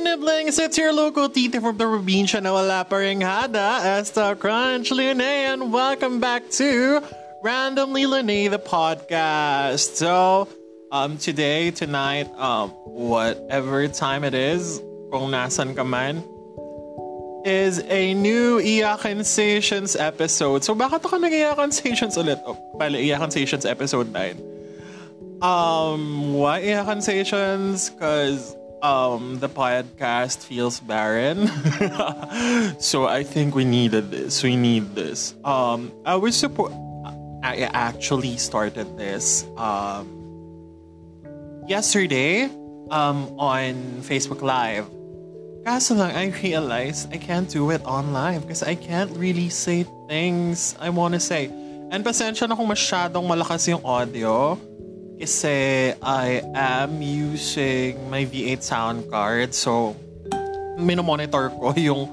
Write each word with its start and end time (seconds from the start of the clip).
Nibblings, 0.00 0.58
it's 0.58 0.78
your 0.78 0.94
local 0.94 1.28
tita 1.28 1.60
from 1.60 1.76
the 1.76 1.84
probinsya 1.84 2.40
na 2.42 2.54
wala 2.56 2.86
pa 2.88 2.96
ring 2.96 3.20
hada, 3.20 3.84
Esta 3.84 4.34
Crunch 4.34 4.90
Lune, 4.90 5.20
and 5.20 5.70
welcome 5.70 6.20
back 6.20 6.48
to 6.48 7.02
Randomly 7.44 8.06
Lune, 8.06 8.50
the 8.50 8.58
podcast. 8.58 9.96
So, 9.96 10.48
um, 10.90 11.18
today, 11.18 11.70
tonight, 11.70 12.32
um, 12.40 12.70
whatever 12.88 13.88
time 13.88 14.24
it 14.24 14.32
is, 14.32 14.80
kung 15.12 15.36
nasan 15.36 15.76
ka 15.76 15.84
man, 15.84 16.24
is 17.44 17.84
a 17.84 18.14
new 18.14 18.56
Iyakan 18.56 19.22
Stations 19.24 19.96
episode. 19.96 20.64
So, 20.64 20.74
bakit 20.74 21.04
ako 21.04 21.20
nag-Iyakan 21.20 21.72
Stations 21.76 22.16
ulit? 22.16 22.40
Oh, 22.48 22.56
bale, 22.80 22.96
Iyakan 22.96 23.28
episode 23.68 24.08
9. 24.16 24.40
Um, 25.44 26.32
why 26.32 26.64
Iyakan 26.64 27.02
Stations? 27.04 27.90
Because 27.90 28.56
um 28.82 29.38
the 29.38 29.48
podcast 29.48 30.44
feels 30.44 30.80
barren. 30.80 31.48
so 32.80 33.06
I 33.06 33.22
think 33.22 33.54
we 33.54 33.64
needed 33.64 34.10
this. 34.10 34.42
We 34.42 34.56
need 34.56 34.94
this. 34.94 35.34
Um 35.44 35.92
I 36.04 36.16
was 36.16 36.36
supposed 36.36 36.74
I 37.42 37.68
actually 37.72 38.36
started 38.36 38.96
this 38.96 39.44
um 39.56 40.08
yesterday 41.68 42.48
um 42.90 43.28
on 43.38 44.02
Facebook 44.02 44.42
Live. 44.42 44.88
Kaso 45.60 45.92
lang, 45.92 46.16
I 46.16 46.32
realized 46.40 47.12
I 47.12 47.20
can't 47.20 47.44
do 47.44 47.68
it 47.68 47.84
on 47.84 48.16
live 48.16 48.48
because 48.48 48.64
I 48.64 48.74
can't 48.74 49.12
really 49.12 49.52
say 49.52 49.84
things 50.08 50.72
I 50.80 50.88
want 50.88 51.12
to 51.12 51.20
say. 51.20 51.52
And 51.92 52.00
pasensya 52.00 52.48
na 52.48 52.56
kung 52.56 52.70
masyadong 52.70 53.28
malakas 53.28 53.68
yung 53.68 53.84
audio. 53.84 54.56
Kasi 55.20 55.92
I 56.00 56.40
am 56.56 56.96
using 57.04 58.08
my 58.08 58.24
V8 58.24 58.64
sound 58.64 59.04
card. 59.12 59.52
So, 59.52 59.92
minomonitor 60.80 61.52
ko 61.60 61.76
yung 61.92 62.08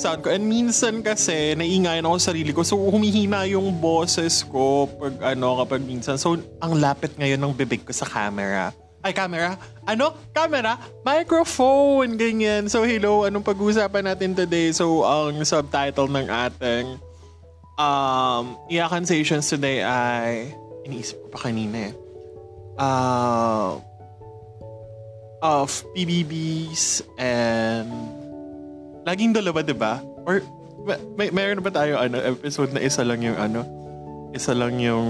sound 0.00 0.24
ko. 0.24 0.32
And 0.32 0.48
minsan 0.48 1.04
kasi, 1.04 1.52
naingayan 1.52 2.08
ako 2.08 2.16
sa 2.16 2.32
sarili 2.32 2.56
ko. 2.56 2.64
So, 2.64 2.80
humihina 2.80 3.44
yung 3.44 3.76
boses 3.76 4.40
ko 4.48 4.88
pag 4.88 5.36
ano, 5.36 5.60
kapag 5.60 5.84
minsan. 5.84 6.16
So, 6.16 6.40
ang 6.64 6.80
lapit 6.80 7.12
ngayon 7.20 7.44
ng 7.44 7.52
bibig 7.52 7.84
ko 7.84 7.92
sa 7.92 8.08
camera. 8.08 8.72
Ay, 9.04 9.12
camera? 9.12 9.60
Ano? 9.84 10.16
Camera? 10.32 10.80
Microphone! 11.04 12.16
Ganyan. 12.16 12.72
So, 12.72 12.88
hello. 12.88 13.28
Anong 13.28 13.44
pag-uusapan 13.44 14.16
natin 14.16 14.32
today? 14.32 14.72
So, 14.72 15.04
ang 15.04 15.44
subtitle 15.44 16.08
ng 16.08 16.32
ating 16.32 16.96
um, 17.76 18.56
Iyakan 18.72 19.04
Sessions 19.04 19.44
today 19.44 19.84
ay 19.84 20.56
iniisip 20.88 21.20
ko 21.20 21.36
pa 21.36 21.52
kanina 21.52 21.92
eh 21.92 22.05
uh, 22.78 23.76
of 25.42 25.68
PBBs 25.92 27.04
and 27.20 27.88
laging 29.04 29.36
dalawa, 29.36 29.60
di 29.60 29.76
ba? 29.76 30.00
Or 30.24 30.40
may, 31.18 31.30
mayroon 31.34 31.62
ba 31.62 31.72
tayo 31.72 31.98
ano, 31.98 32.18
episode 32.22 32.70
na 32.72 32.80
isa 32.80 33.02
lang 33.02 33.20
yung 33.22 33.38
ano, 33.38 33.66
isa 34.32 34.54
lang 34.54 34.78
yung 34.78 35.08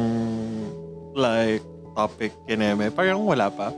like 1.16 1.64
topic 1.96 2.32
kineme. 2.44 2.92
Parang 2.92 3.24
wala 3.24 3.48
pa. 3.48 3.72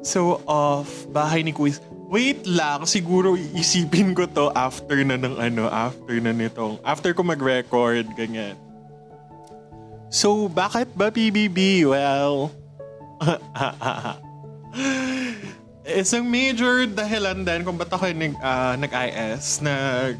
So, 0.00 0.40
of 0.48 0.88
bahay 1.12 1.44
ni 1.44 1.52
Quiz. 1.52 1.82
Wait 2.10 2.42
lang, 2.42 2.82
siguro 2.90 3.38
iisipin 3.38 4.18
ko 4.18 4.26
to 4.26 4.50
after 4.56 4.98
na 5.06 5.14
ng 5.14 5.38
ano, 5.38 5.70
after 5.70 6.18
na 6.18 6.34
nitong, 6.34 6.82
after 6.82 7.14
ko 7.14 7.22
mag-record, 7.22 8.02
ganyan. 8.18 8.58
So, 10.10 10.50
bakit 10.50 10.90
ba 10.98 11.14
PBB? 11.14 11.86
Well, 11.86 12.50
Isang 16.00 16.24
major 16.30 16.86
dahilan 16.88 17.44
din 17.44 17.60
kung 17.66 17.76
ba't 17.76 17.92
ako 17.92 18.08
nag, 18.14 18.32
uh, 18.40 18.74
nag-IS, 18.80 19.60
nag 19.60 20.16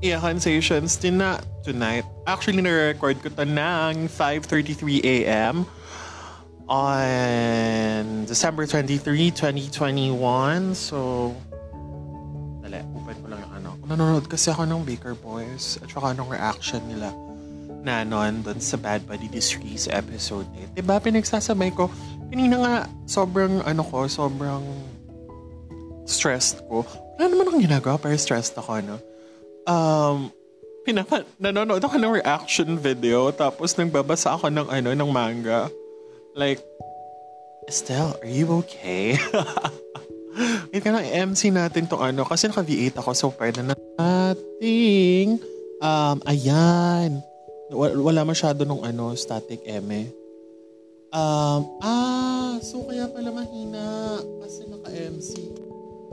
Iyakan 0.00 0.40
Sessions 0.40 0.96
din 0.96 1.20
na 1.20 1.36
tonight. 1.60 2.08
Actually, 2.24 2.64
na-record 2.64 3.20
ko 3.20 3.28
to 3.28 3.44
ng 3.44 4.08
5.33 4.08 5.04
a.m. 5.04 5.68
on 6.64 8.24
December 8.24 8.64
23, 8.64 8.96
2021. 9.36 10.16
So, 10.72 11.36
dali, 12.64 12.80
open 12.96 13.16
ko 13.20 13.26
lang 13.28 13.44
yung 13.44 13.54
ano. 13.60 13.70
Nanonood 13.84 14.24
kasi 14.24 14.48
ako 14.48 14.64
ng 14.64 14.88
Baker 14.88 15.12
Boys 15.20 15.76
at 15.84 15.92
saka 15.92 16.16
nung 16.16 16.32
reaction 16.32 16.80
nila 16.88 17.12
na 17.80 18.04
noon 18.04 18.44
doon 18.44 18.60
sa 18.60 18.76
Bad 18.76 19.08
Buddy 19.08 19.28
Discrease 19.32 19.88
episode 19.88 20.46
8. 20.76 20.76
Diba, 20.76 21.00
pinagsasabay 21.00 21.72
ko, 21.72 21.88
kanina 22.28 22.56
nga, 22.60 22.74
sobrang, 23.08 23.64
ano 23.64 23.82
ko, 23.84 24.04
sobrang 24.06 24.62
stressed 26.04 26.60
ko. 26.68 26.84
Wala 27.16 27.26
naman 27.32 27.48
akong 27.48 27.64
ginagawa, 27.64 27.96
pero 27.96 28.16
stressed 28.20 28.56
ako, 28.56 28.84
no? 28.84 28.96
Um, 29.64 30.28
pinapa, 30.84 31.24
nanonood 31.40 31.80
ako 31.80 31.96
ng 31.96 32.12
reaction 32.20 32.76
video, 32.76 33.32
tapos 33.32 33.76
nagbabasa 33.76 34.36
ako 34.36 34.52
ng, 34.52 34.68
ano, 34.68 34.90
ng 34.92 35.10
manga. 35.10 35.72
Like, 36.36 36.60
Estelle, 37.64 38.16
are 38.20 38.28
you 38.28 38.48
okay? 38.64 39.16
Wait 40.70 40.82
ka 40.84 40.92
na, 40.92 41.02
MC 41.02 41.50
natin 41.50 41.88
tong 41.88 42.02
ano, 42.02 42.28
kasi 42.28 42.46
naka 42.46 42.62
V8 42.62 42.94
ako, 43.00 43.10
so 43.16 43.26
pwede 43.34 43.64
na 43.64 43.74
nating, 43.96 45.40
um, 45.80 46.16
ayan, 46.28 47.24
wala 47.70 48.26
masyado 48.26 48.66
nung 48.66 48.82
ano, 48.82 49.14
static 49.14 49.62
eme. 49.62 50.10
Um, 51.10 51.66
ah, 51.82 52.54
so 52.62 52.86
kaya 52.86 53.10
pala 53.10 53.34
mahina 53.34 54.18
kasi 54.42 54.66
naka-MC. 54.66 55.30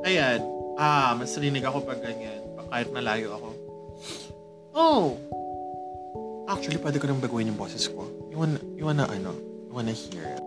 Ayan, 0.05 0.41
ah, 0.77 1.13
mas 1.17 1.33
rinig 1.37 1.65
ako 1.65 1.85
pag 1.85 2.01
ganyan, 2.01 2.41
kahit 2.69 2.89
malayo 2.93 3.37
ako. 3.37 3.49
Oh! 4.77 5.05
Actually, 6.47 6.79
pwede 6.79 6.97
ko 7.01 7.05
nang 7.09 7.21
baguhin 7.21 7.49
yung 7.51 7.59
boses 7.59 7.89
ko. 7.89 8.05
You 8.31 8.37
wanna, 8.41 8.59
you 8.77 8.85
wanna 8.85 9.05
ano, 9.09 9.33
you 9.67 9.73
wanna 9.73 9.93
hear 9.93 10.23
it. 10.23 10.43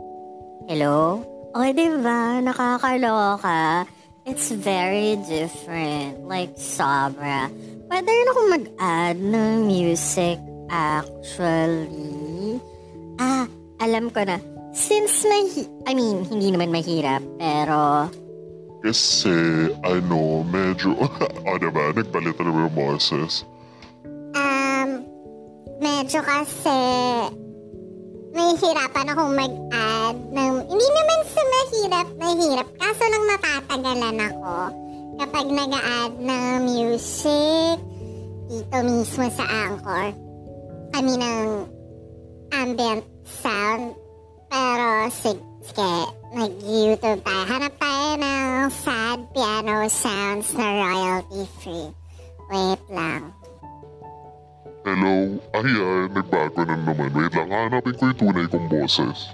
Hello? 0.71 1.23
O, 1.51 1.59
oh, 1.59 1.71
diba? 1.75 2.39
Nakakaloka. 2.41 3.85
It's 4.23 4.55
very 4.55 5.19
different. 5.27 6.27
Like, 6.31 6.55
sobra. 6.55 7.51
Pwede 7.91 8.07
rin 8.07 8.31
ako 8.31 8.41
mag-add 8.55 9.19
ng 9.19 9.67
music 9.67 10.39
Actually, 10.71 12.63
ah, 13.19 13.51
alam 13.83 14.07
ko 14.15 14.23
na. 14.23 14.39
Since 14.71 15.27
may, 15.27 15.67
I 15.91 15.99
mean, 15.99 16.23
hindi 16.31 16.55
naman 16.55 16.71
mahirap, 16.71 17.27
pero... 17.43 18.07
Kasi, 18.87 19.67
ano, 19.83 20.47
medyo, 20.47 20.95
o 21.51 21.59
diba, 21.59 21.91
nagbalit 21.91 22.39
na 22.39 22.43
naman 22.47 22.71
yung 22.71 22.77
boses. 22.79 23.43
Um, 24.39 25.03
medyo 25.83 26.23
kasi, 26.23 26.81
mahihirapan 28.31 29.11
akong 29.11 29.35
mag-add 29.35 30.17
ng, 30.31 30.55
hindi 30.71 30.89
naman 30.95 31.21
sa 31.27 31.43
mahirap, 31.43 32.07
mahirap, 32.15 32.69
kaso 32.79 33.05
lang 33.11 33.25
matatagalan 33.27 34.19
ako 34.23 34.55
kapag 35.19 35.47
nag-add 35.51 36.15
ng 36.15 36.63
music 36.63 37.77
dito 38.47 38.77
mismo 38.87 39.27
sa 39.35 39.45
Anchor. 39.51 40.30
I 40.95 40.99
mean, 41.03 41.23
ang 41.23 41.71
ambient 42.53 43.07
sound. 43.23 43.95
Pero 44.51 45.07
sige, 45.15 45.39
sige 45.63 45.91
mag-YouTube 46.35 47.23
tayo. 47.23 47.43
Hanap 47.47 47.75
tayo 47.79 48.09
ng 48.19 48.71
sad 48.71 49.19
piano 49.35 49.87
sounds 49.91 50.51
na 50.55 50.67
royalty 50.79 51.43
free. 51.63 51.91
Wait 52.51 52.83
lang. 52.91 53.31
Hello? 54.83 55.39
Ayan, 55.55 56.11
nagbago 56.11 56.65
na 56.67 56.75
naman. 56.75 57.13
Wait 57.15 57.35
lang, 57.37 57.51
hanapin 57.53 57.95
ko 57.95 58.03
yung 58.11 58.19
tunay 58.19 58.47
kong 58.49 58.67
boses. 58.67 59.31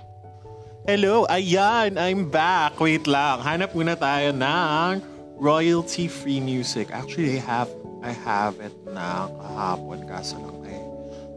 Hello, 0.85 1.25
ayan, 1.31 1.97
I'm 1.97 2.29
back. 2.29 2.77
Wait 2.83 3.09
lang, 3.09 3.41
hanap 3.41 3.73
muna 3.73 3.97
tayo 3.97 4.35
ng 4.35 4.93
royalty-free 5.41 6.43
music. 6.43 6.93
Actually, 6.93 7.39
I 7.39 7.43
have 7.43 7.71
I 8.07 8.13
have 8.23 8.61
it 8.63 8.75
na 8.87 9.27
kahapon 9.27 10.07
kaso 10.07 10.39
lang 10.39 10.66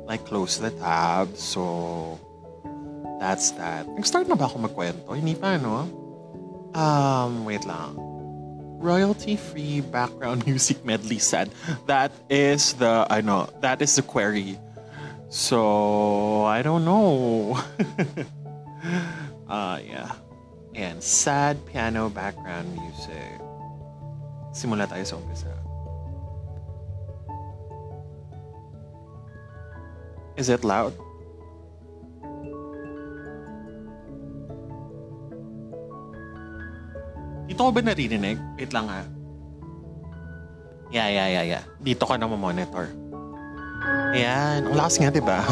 like 0.10 0.26
close 0.26 0.58
the 0.58 0.74
tab. 0.82 1.38
So, 1.38 2.20
that's 3.22 3.54
that. 3.62 3.86
Nag-start 3.86 4.26
na 4.26 4.34
ba 4.34 4.50
ako 4.50 4.66
magkwento? 4.66 5.14
Hindi 5.14 5.38
pa, 5.38 5.62
no? 5.62 5.86
Um, 6.74 7.46
wait 7.46 7.62
lang. 7.70 7.94
Royalty-free 8.82 9.86
background 9.94 10.44
music 10.50 10.82
medley 10.82 11.22
said 11.22 11.54
that 11.86 12.10
is 12.26 12.74
the, 12.82 13.06
I 13.06 13.22
know, 13.22 13.54
that 13.62 13.86
is 13.86 13.94
the 13.96 14.02
query. 14.02 14.58
So, 15.30 16.44
I 16.50 16.66
don't 16.66 16.84
know. 16.84 17.54
uh, 19.46 19.78
yeah. 19.86 20.18
And 20.74 21.04
sad 21.04 21.62
piano 21.70 22.10
background 22.10 22.74
music. 22.74 23.38
Simula 24.50 24.90
tayo 24.90 25.06
sa 25.06 25.22
umpisa. 25.22 25.59
Is 30.40 30.48
it 30.48 30.64
loud? 30.64 30.96
Dito 37.52 37.60
ko 37.68 37.76
ba 37.76 37.84
naririnig? 37.84 38.40
Wait 38.56 38.72
lang 38.72 38.88
ha. 38.88 39.04
Yeah, 40.96 41.12
yeah, 41.12 41.28
yeah, 41.28 41.46
yeah. 41.60 41.64
Dito 41.84 42.08
ka 42.08 42.16
na 42.16 42.32
monitor. 42.32 42.88
Ayan. 44.16 44.72
Ang 44.72 44.80
lakas 44.80 44.96
nga, 45.04 45.12
di 45.12 45.20
ba? 45.20 45.44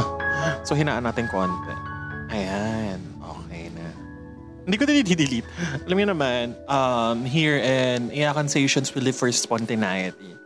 So, 0.63 0.78
hinaan 0.78 1.01
natin 1.01 1.25
konti. 1.28 1.74
Ayan. 2.30 3.01
Okay 3.19 3.74
na. 3.74 3.89
Hindi 4.69 4.75
ko 4.78 4.86
din 4.86 5.01
i-delete. 5.01 5.50
Alam 5.84 5.98
niyo 5.98 6.07
naman, 6.13 6.54
um, 6.69 7.25
here 7.25 7.57
in 7.57 8.13
Iyakan 8.13 8.45
Stations, 8.45 8.94
we 8.94 9.01
live 9.01 9.18
for 9.18 9.28
spontaneity. 9.34 10.37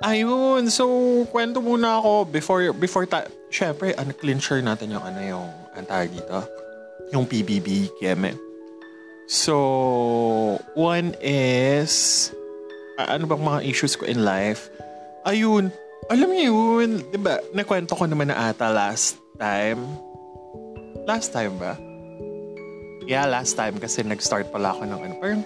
Ayun. 0.00 0.72
So, 0.72 0.88
kwento 1.28 1.60
muna 1.60 2.00
ako 2.00 2.24
before, 2.32 2.72
before 2.72 3.04
ta- 3.04 3.28
Siyempre, 3.50 3.92
ano, 3.98 4.14
clincher 4.14 4.62
natin 4.62 4.94
yung 4.94 5.02
ano 5.02 5.20
yung, 5.20 5.48
ang 5.74 5.84
tawag 5.84 6.14
dito? 6.14 6.38
Yung 7.10 7.26
PBB, 7.26 7.90
Kieme. 7.98 8.38
So, 9.26 9.58
one 10.78 11.18
is, 11.18 12.30
ano 12.94 13.26
bang 13.26 13.42
mga 13.42 13.60
issues 13.66 13.98
ko 13.98 14.06
in 14.06 14.22
life? 14.22 14.70
Ayun, 15.26 15.74
alam 16.06 16.30
niyo 16.30 16.54
yun, 16.54 17.02
di 17.10 17.18
ba, 17.18 17.42
nakwento 17.50 17.98
ko 17.98 18.06
naman 18.06 18.30
na 18.30 18.54
ata 18.54 18.70
last 18.70 19.18
time. 19.34 19.82
Last 21.04 21.34
time 21.34 21.58
ba? 21.58 21.74
Yeah, 23.10 23.26
last 23.26 23.58
time 23.58 23.82
kasi 23.82 24.06
nag-start 24.06 24.54
pala 24.54 24.70
ako 24.70 24.86
ng 24.86 25.00
ano, 25.02 25.14
parang, 25.18 25.42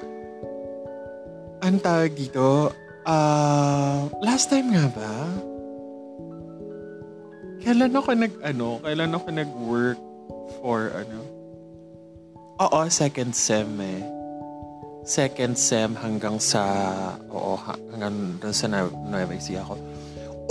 ang 1.65 1.77
tawag 1.81 2.13
dito, 2.13 2.69
ah, 3.05 4.09
last 4.21 4.51
time 4.53 4.73
nga 4.73 4.87
ba? 4.93 5.15
Kailan 7.65 7.97
ako 7.97 8.13
nag, 8.13 8.35
ano, 8.45 8.77
kailan 8.85 9.17
ako 9.17 9.27
nag-work 9.33 10.01
for, 10.61 10.93
ano? 10.93 11.21
Oo, 12.61 12.79
second 12.93 13.33
sem 13.33 13.67
eh. 13.81 14.05
Second 15.05 15.57
sem 15.57 15.97
hanggang 15.97 16.37
sa, 16.37 16.65
oo, 17.33 17.57
ha- 17.57 17.81
hanggang 17.93 18.37
doon 18.41 18.55
sa 18.57 18.69
Nu- 18.69 18.93
Nueva 19.09 19.33
Ecija 19.37 19.65
ako. 19.65 19.77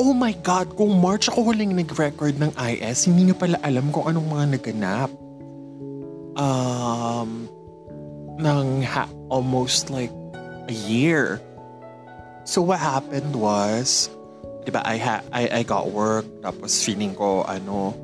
Oh 0.02 0.14
my 0.14 0.34
God, 0.42 0.74
kung 0.74 0.98
March 0.98 1.30
ako 1.30 1.54
huling 1.54 1.78
nag-record 1.78 2.42
ng 2.42 2.50
IS, 2.58 3.06
hindi 3.06 3.30
nyo 3.30 3.38
pala 3.38 3.62
alam 3.62 3.94
kung 3.94 4.10
anong 4.10 4.26
mga 4.26 4.46
naganap. 4.58 5.12
Um, 6.34 7.46
ng 8.42 8.82
ha- 8.90 9.14
almost 9.30 9.94
like 9.94 10.10
a 10.66 10.76
year. 10.90 11.38
So 12.44 12.62
what 12.62 12.80
happened 12.80 13.36
was, 13.36 14.12
di 14.68 14.72
ba, 14.72 14.84
I, 14.84 14.98
ha- 14.98 15.26
I, 15.32 15.48
I 15.50 15.62
got 15.64 15.92
work, 15.92 16.28
tapos 16.44 16.84
feeling 16.84 17.16
ko, 17.16 17.48
ano, 17.48 17.96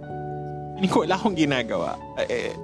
feeling 0.76 0.92
ko 0.92 1.04
wala 1.04 1.16
akong 1.20 1.36
ginagawa. 1.36 2.00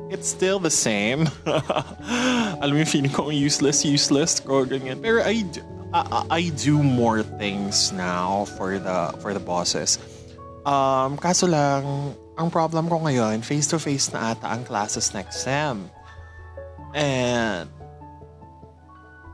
It's 0.07 0.27
still 0.27 0.59
the 0.59 0.71
same. 0.71 1.27
Alam 2.63 2.79
mo 2.79 2.85
feeling 2.87 3.11
ko, 3.11 3.27
useless, 3.27 3.83
useless 3.83 4.39
ko, 4.39 4.63
ganyan. 4.63 5.03
Pero 5.03 5.19
I, 5.19 5.43
I, 5.91 6.23
I 6.31 6.41
do 6.55 6.79
more 6.79 7.23
things 7.23 7.91
now 7.91 8.47
for 8.55 8.79
the 8.79 9.11
for 9.19 9.35
the 9.35 9.43
bosses. 9.43 9.99
Um, 10.63 11.19
kaso 11.19 11.45
lang, 11.45 12.15
ang 12.35 12.49
problem 12.51 12.87
ko 12.87 13.03
ngayon, 13.03 13.43
face-to-face 13.43 14.11
na 14.15 14.33
ata 14.33 14.47
ang 14.51 14.63
classes 14.63 15.13
next 15.13 15.43
sem. 15.43 15.87
And, 16.95 17.67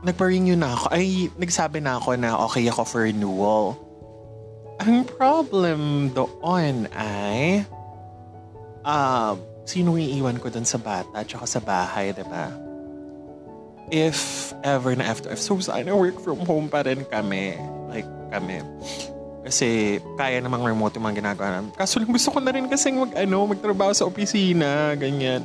nagpa-renew 0.02 0.58
na 0.58 0.74
ako. 0.74 0.86
Ay, 0.90 1.30
nagsabi 1.38 1.78
na 1.78 1.96
ako 1.98 2.18
na 2.18 2.34
okay 2.42 2.66
ako 2.66 2.82
for 2.82 3.02
renewal. 3.06 3.78
Ang 4.82 5.06
problem 5.06 6.10
doon 6.10 6.90
ay, 6.90 7.62
um, 8.82 9.38
sino 9.62 9.94
iiwan 9.94 10.42
ko 10.42 10.50
dun 10.50 10.66
sa 10.66 10.78
bata 10.78 11.22
at 11.22 11.30
sa 11.30 11.62
bahay, 11.62 12.10
di 12.10 12.26
ba? 12.26 12.50
If 13.92 14.50
ever 14.66 14.98
na 14.98 15.14
after, 15.14 15.30
so 15.38 15.54
sana 15.62 15.94
work 15.94 16.18
from 16.18 16.42
home 16.42 16.66
pa 16.66 16.82
rin 16.82 17.06
kami. 17.06 17.54
Like, 17.86 18.08
kami. 18.34 18.64
Kasi 19.42 19.98
kaya 20.18 20.38
namang 20.38 20.66
remote 20.66 20.96
yung 20.98 21.06
mga 21.06 21.18
ginagawa 21.18 21.58
namin. 21.58 21.70
Kaso 21.74 21.98
lang 21.98 22.10
gusto 22.10 22.30
ko 22.30 22.38
na 22.38 22.50
rin 22.54 22.66
kasi 22.66 22.90
mag, 22.94 23.12
ano, 23.14 23.46
magtrabaho 23.46 23.92
sa 23.94 24.06
opisina, 24.06 24.94
ganyan. 24.98 25.44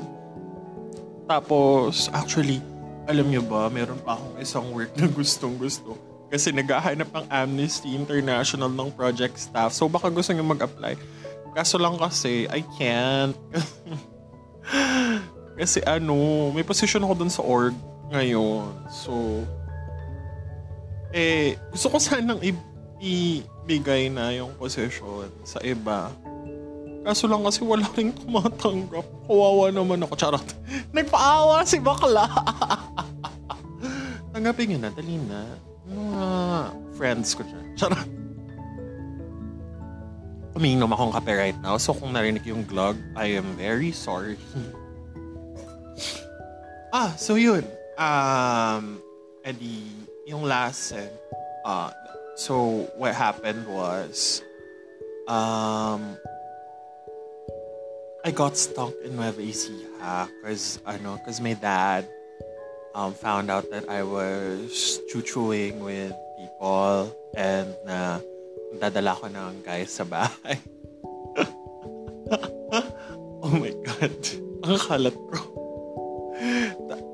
Tapos, 1.27 2.07
actually, 2.15 2.63
alam 3.07 3.25
niyo 3.31 3.41
ba, 3.41 3.71
meron 3.71 3.97
pa 4.03 4.19
akong 4.19 4.35
isang 4.43 4.67
work 4.75 4.91
na 4.99 5.07
gustong 5.07 5.55
gusto. 5.55 5.95
Kasi 6.27 6.51
naghahanap 6.51 7.07
ang 7.15 7.25
Amnesty 7.31 7.95
International 7.95 8.67
ng 8.67 8.91
project 8.91 9.39
staff. 9.39 9.71
So 9.71 9.87
baka 9.87 10.11
gusto 10.11 10.35
niyo 10.35 10.43
mag-apply. 10.43 10.99
Kaso 11.55 11.79
lang 11.79 11.95
kasi, 11.95 12.51
I 12.51 12.61
can't. 12.75 13.39
kasi 15.59 15.79
ano, 15.87 16.51
may 16.51 16.67
position 16.67 17.07
ako 17.07 17.13
dun 17.15 17.31
sa 17.31 17.47
org 17.47 17.73
ngayon. 18.11 18.75
So, 18.91 19.47
eh, 21.15 21.55
gusto 21.71 21.95
ko 21.95 21.97
sanang 21.97 22.43
ibigay 22.99 24.11
na 24.11 24.35
yung 24.35 24.51
position 24.59 25.31
sa 25.47 25.63
iba. 25.63 26.11
Kaso 27.07 27.23
lang 27.23 27.39
kasi 27.39 27.63
wala 27.63 27.87
rin 27.95 28.11
tumatanggap. 28.11 29.07
Kawawa 29.23 29.71
naman 29.71 30.03
ako. 30.03 30.19
Charot. 30.19 30.43
Nagpaawa 30.95 31.63
si 31.63 31.79
bakla. 31.79 32.27
Tanggapin 34.35 34.75
nyo 34.75 34.77
na. 34.83 34.89
Dali 34.91 35.15
na. 35.15 35.55
Mga 35.87 36.25
friends 36.99 37.31
ko 37.31 37.47
dyan. 37.47 37.79
Charot. 37.79 38.03
Umiinom 40.59 40.91
akong 40.91 41.15
kape 41.15 41.31
right 41.31 41.59
now. 41.63 41.79
So 41.79 41.95
kung 41.95 42.11
narinig 42.11 42.43
yung 42.43 42.67
glug, 42.67 42.99
I 43.15 43.39
am 43.39 43.55
very 43.55 43.95
sorry. 43.95 44.35
ah, 46.91 47.15
so 47.15 47.39
yun. 47.39 47.63
Um, 47.95 48.99
edi, 49.47 49.95
yung 50.27 50.43
last 50.43 50.91
sem, 50.91 51.07
uh, 51.63 51.87
so 52.35 52.83
what 52.99 53.15
happened 53.15 53.63
was, 53.63 54.43
um, 55.31 56.19
I 58.25 58.31
got 58.31 58.57
stuck 58.57 58.93
in 59.05 59.15
Nueva 59.15 59.41
Ecija 59.41 60.29
because 60.41 60.79
ano, 60.85 61.17
cause 61.25 61.41
my 61.41 61.53
dad 61.53 62.07
um, 62.97 63.13
found 63.13 63.51
out 63.53 63.69
that 63.69 63.85
I 63.89 64.01
was 64.03 64.99
chuchuing 65.13 65.79
with 65.79 66.13
people 66.37 67.13
and 67.37 67.69
na 67.85 68.19
dadala 68.81 69.13
ko 69.15 69.29
ng 69.29 69.61
guys 69.61 69.93
sa 69.93 70.03
bahay. 70.03 70.57
oh 73.45 73.53
my 73.53 73.73
God. 73.85 74.17
Ang 74.65 74.81
kalat 74.81 75.13
ko. 75.13 75.37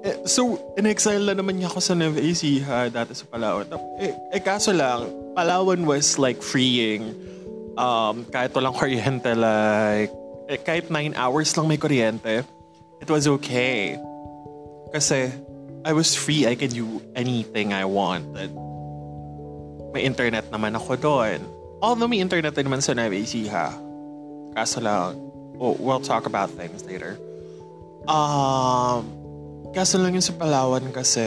Eh, 0.03 0.19
So, 0.27 0.59
in-exile 0.79 1.23
na 1.23 1.35
naman 1.35 1.59
niya 1.59 1.71
ako 1.71 1.79
sa 1.79 1.95
Nueva 1.95 2.19
Ecija 2.19 2.91
dati 2.91 3.15
sa 3.15 3.27
Palawan. 3.27 3.67
Eh, 3.99 4.11
eh 4.35 4.41
kaso 4.43 4.71
lang, 4.71 5.07
Palawan 5.35 5.83
was 5.83 6.19
like 6.19 6.39
freeing. 6.39 7.11
Um, 7.75 8.23
kahit 8.27 8.55
walang 8.55 8.75
kuryente, 8.75 9.35
like, 9.35 10.11
eh, 10.53 10.61
kahit 10.61 10.93
9 10.93 11.17
hours 11.17 11.49
lang 11.57 11.65
may 11.65 11.81
kuryente, 11.81 12.45
it 13.01 13.09
was 13.09 13.25
okay. 13.25 13.97
Kasi, 14.93 15.33
I 15.83 15.91
was 15.91 16.15
free. 16.15 16.47
I 16.47 16.55
could 16.55 16.71
do 16.71 17.03
anything 17.17 17.75
I 17.75 17.83
wanted. 17.83 18.53
May 19.91 20.07
internet 20.07 20.47
naman 20.53 20.79
ako 20.79 20.95
doon. 20.95 21.43
Although 21.83 22.07
may 22.07 22.23
internet 22.23 22.55
din 22.55 22.71
naman 22.71 22.79
sa 22.79 22.95
Nueva 22.95 23.17
Ecija. 23.17 23.75
Kaso 24.55 24.79
lang, 24.79 25.19
oh, 25.59 25.75
we'll 25.81 25.99
talk 25.99 26.23
about 26.23 26.47
things 26.55 26.87
later. 26.87 27.19
Um, 28.07 29.11
kaso 29.75 29.99
lang 29.99 30.15
yung 30.15 30.23
sa 30.23 30.31
Palawan 30.39 30.87
kasi, 30.95 31.23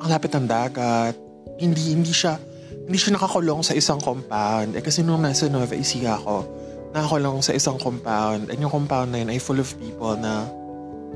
ang 0.00 0.08
lapit 0.08 0.32
ng 0.32 0.48
dagat. 0.48 1.14
Hindi, 1.60 1.92
hindi 1.92 2.10
siya, 2.10 2.40
hindi 2.88 2.96
siya 2.96 3.20
nakakulong 3.20 3.60
sa 3.60 3.76
isang 3.76 4.00
compound. 4.00 4.74
Eh 4.74 4.82
kasi 4.82 5.04
nung 5.04 5.20
nasa 5.20 5.46
Nueva 5.52 5.76
Ecija 5.76 6.16
ako, 6.16 6.61
nakakulong 6.92 7.40
sa 7.40 7.56
isang 7.56 7.80
compound. 7.80 8.52
And 8.52 8.60
yung 8.60 8.70
compound 8.70 9.12
na 9.12 9.24
yun 9.24 9.32
ay 9.32 9.40
full 9.40 9.58
of 9.58 9.68
people 9.80 10.16
na 10.16 10.48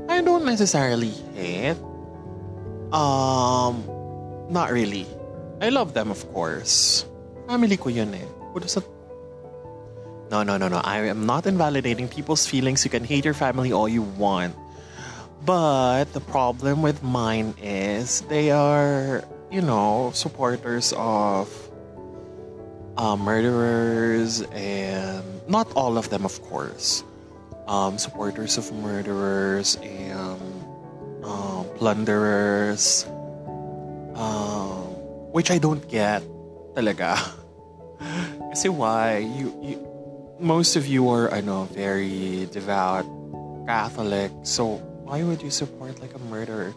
I 0.09 0.21
don't 0.21 0.45
necessarily 0.45 1.13
hate. 1.37 1.77
Um, 2.91 3.83
not 4.49 4.71
really. 4.71 5.05
I 5.61 5.69
love 5.69 5.93
them, 5.93 6.09
of 6.11 6.21
course. 6.33 7.05
Family 7.47 7.77
ko 7.77 7.89
yun 7.89 8.13
eh. 8.13 8.27
Puto 8.53 8.67
sa... 8.67 8.81
No, 10.31 10.43
no, 10.43 10.57
no, 10.57 10.67
no. 10.67 10.79
I 10.83 11.07
am 11.07 11.25
not 11.25 11.47
invalidating 11.47 12.07
people's 12.07 12.45
feelings. 12.45 12.83
You 12.83 12.91
can 12.91 13.03
hate 13.03 13.23
your 13.23 13.33
family 13.33 13.71
all 13.71 13.87
you 13.87 14.03
want. 14.03 14.55
But 15.45 16.11
the 16.13 16.19
problem 16.19 16.81
with 16.81 17.03
mine 17.03 17.55
is 17.61 18.21
they 18.27 18.51
are, 18.51 19.23
you 19.51 19.61
know, 19.61 20.11
supporters 20.13 20.93
of 20.97 21.47
uh, 22.97 23.15
murderers 23.15 24.41
and 24.51 25.23
not 25.47 25.71
all 25.75 25.97
of 25.97 26.09
them, 26.09 26.25
of 26.25 26.41
course. 26.43 27.03
Um, 27.67 27.97
supporters 27.97 28.57
of 28.57 28.71
murderers 28.73 29.75
and 29.83 30.41
uh, 31.23 31.63
plunderers, 31.77 33.05
um, 34.15 34.87
which 35.31 35.51
I 35.51 35.57
don't 35.57 35.85
get 35.87 36.23
talaga. 36.73 37.19
Kasi 38.51 38.69
why? 38.69 39.17
You, 39.17 39.53
you, 39.61 39.75
most 40.39 40.75
of 40.75 40.87
you 40.87 41.09
are, 41.09 41.33
I 41.33 41.41
know 41.41 41.65
very 41.75 42.47
devout 42.51 43.05
Catholic. 43.67 44.31
So, 44.43 44.79
why 45.03 45.23
would 45.23 45.41
you 45.41 45.51
support 45.51 45.99
like 45.99 46.15
a 46.15 46.23
murderer? 46.31 46.73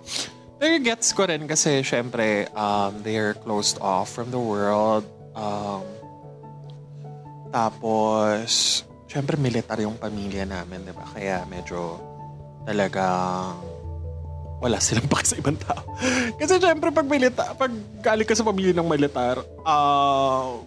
Pero 0.58 0.76
gets 0.76 1.12
ko 1.16 1.24
rin 1.24 1.48
kasi 1.48 1.80
syempre 1.80 2.44
um, 2.52 3.00
they're 3.00 3.32
closed 3.32 3.78
off 3.80 4.12
from 4.12 4.28
the 4.28 4.42
world. 4.42 5.06
Um, 5.32 5.86
tapos, 7.50 8.82
syempre 9.10 9.34
militar 9.34 9.78
yung 9.82 9.98
pamilya 9.98 10.46
namin, 10.46 10.86
di 10.86 10.94
ba? 10.94 11.02
Kaya 11.10 11.42
medyo 11.50 11.98
talagang 12.62 13.58
wala 14.60 14.76
silang 14.78 15.08
paki 15.10 15.26
sa 15.26 15.36
ibang 15.40 15.58
tao. 15.58 15.82
Kasi 16.40 16.62
syempre 16.62 16.94
pag 16.94 17.06
militar, 17.08 17.56
pag 17.58 17.72
galing 18.04 18.28
ka 18.28 18.38
sa 18.38 18.46
pamilya 18.46 18.76
ng 18.76 18.86
militar, 18.86 19.42
uh, 19.66 20.60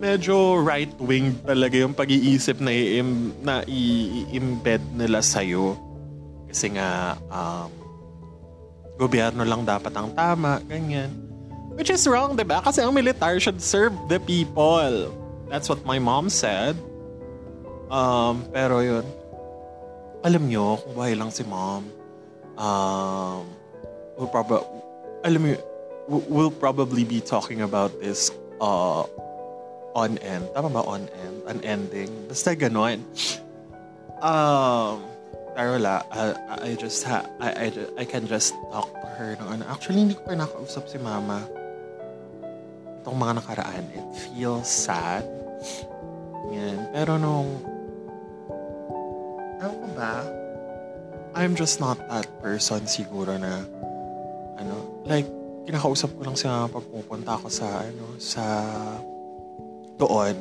medyo 0.00 0.60
right-wing 0.60 1.38
talaga 1.44 1.76
yung 1.76 1.94
pag-iisip 1.94 2.60
na, 2.60 2.72
i- 2.72 3.00
na 3.40 3.62
i-embed 3.68 4.82
nila 4.96 5.20
sa'yo. 5.20 5.76
Kasi 6.48 6.72
nga, 6.76 7.20
um, 7.28 7.70
gobyerno 8.96 9.44
lang 9.44 9.62
dapat 9.64 9.92
ang 9.92 10.12
tama, 10.16 10.60
ganyan. 10.64 11.12
Which 11.76 11.92
is 11.92 12.08
wrong, 12.08 12.32
di 12.32 12.44
ba? 12.48 12.64
Kasi 12.64 12.80
ang 12.80 12.96
militar 12.96 13.36
should 13.36 13.60
serve 13.60 13.92
the 14.08 14.16
people. 14.16 15.12
That's 15.46 15.68
what 15.68 15.84
my 15.86 15.98
mom 15.98 16.28
said. 16.28 16.74
Um, 17.86 18.50
pero 18.50 18.82
yun, 18.82 19.06
alam 20.26 20.50
nyo, 20.50 20.82
kung 20.82 20.92
buhay 20.98 21.14
lang 21.14 21.30
si 21.30 21.46
mom, 21.46 21.86
um, 22.58 23.46
we'll 24.18 24.26
probably, 24.26 24.66
alam 25.22 25.40
mo, 25.46 25.50
we'll 26.08 26.50
probably 26.50 27.06
be 27.06 27.22
talking 27.22 27.62
about 27.62 27.94
this 28.02 28.34
uh, 28.58 29.06
on 29.94 30.18
end. 30.18 30.50
Tama 30.54 30.70
ba 30.70 30.82
on 30.82 31.06
end? 31.06 31.36
An 31.46 31.58
ending? 31.62 32.10
Basta 32.26 32.58
ganon. 32.58 33.06
Um, 34.18 35.06
pero 35.54 35.78
wala, 35.78 36.02
I, 36.10 36.22
I 36.58 36.74
just 36.74 37.06
ha, 37.06 37.22
I, 37.38 37.70
I, 37.70 38.02
I 38.02 38.04
can 38.04 38.26
just 38.26 38.52
talk 38.74 38.90
to 38.90 39.08
her 39.14 39.38
ng 39.38 39.46
ano. 39.46 39.62
Actually, 39.70 40.10
hindi 40.10 40.14
ko 40.18 40.26
pa 40.26 40.34
nakausap 40.34 40.90
si 40.90 40.98
mama. 40.98 41.46
Itong 43.06 43.22
mga 43.22 43.38
nakaraan, 43.38 43.86
it 43.94 44.02
feels 44.18 44.66
sad. 44.66 45.22
Yan. 46.50 46.90
Pero 46.90 47.14
nung, 47.22 47.62
ewan 49.62 49.78
ko 49.78 49.88
ba, 49.94 50.26
I'm 51.38 51.54
just 51.54 51.78
not 51.78 52.02
that 52.10 52.26
person 52.42 52.82
siguro 52.90 53.38
na, 53.38 53.62
ano, 54.58 55.06
like, 55.06 55.30
kinakausap 55.70 56.18
ko 56.18 56.26
lang 56.26 56.34
siya 56.34 56.66
pag 56.66 56.82
pupunta 56.82 57.38
ako 57.38 57.46
sa, 57.46 57.86
ano, 57.86 58.18
sa, 58.18 58.42
doon. 60.02 60.34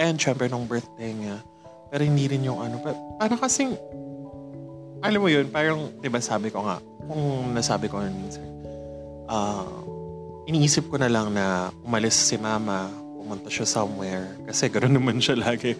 And 0.00 0.16
syempre 0.16 0.48
nung 0.48 0.64
birthday 0.64 1.12
niya. 1.12 1.44
Pero 1.92 2.00
hindi 2.00 2.32
rin 2.32 2.48
yung 2.48 2.64
ano, 2.64 2.80
pa- 2.80 2.96
parang 3.20 3.44
kasing, 3.44 3.76
alam 5.04 5.20
mo 5.20 5.28
yun, 5.28 5.52
parang, 5.52 5.92
di 6.00 6.08
ba 6.08 6.16
sabi 6.24 6.48
ko 6.48 6.64
nga, 6.64 6.80
kung 6.80 7.52
nasabi 7.52 7.92
ko 7.92 8.00
nun 8.00 8.16
minsan, 8.24 8.48
ah, 9.28 9.83
iniisip 10.44 10.92
ko 10.92 11.00
na 11.00 11.08
lang 11.08 11.32
na 11.32 11.72
umalis 11.84 12.16
si 12.16 12.36
mama, 12.36 12.88
pumunta 13.24 13.48
siya 13.48 13.64
somewhere. 13.64 14.28
Kasi 14.44 14.68
gano'n 14.68 15.00
naman 15.00 15.16
siya 15.16 15.40
lagi. 15.40 15.72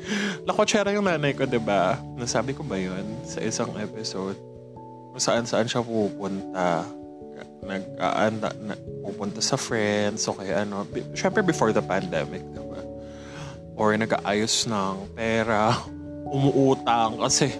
Lakotsera 0.48 0.92
yung 0.96 1.04
nanay 1.04 1.36
ko, 1.36 1.44
di 1.44 1.60
ba? 1.60 2.00
Nasabi 2.16 2.56
ko 2.56 2.64
ba 2.64 2.80
yun 2.80 3.04
sa 3.28 3.44
isang 3.44 3.76
episode? 3.76 4.40
Kung 5.12 5.20
saan-saan 5.20 5.68
siya 5.68 5.84
pupunta. 5.84 6.88
Nag-aanda, 7.64 8.52
na, 8.60 8.76
pupunta 9.04 9.40
sa 9.40 9.56
friends 9.56 10.28
o 10.28 10.36
kaya 10.36 10.64
ano. 10.64 10.84
Siyempre 11.16 11.44
before 11.44 11.72
the 11.72 11.84
pandemic, 11.84 12.44
di 12.52 12.60
ba? 12.60 12.80
Or 13.76 13.92
nag-aayos 13.96 14.68
ng 14.68 15.16
pera, 15.16 15.72
umuutang 16.28 17.20
kasi, 17.20 17.52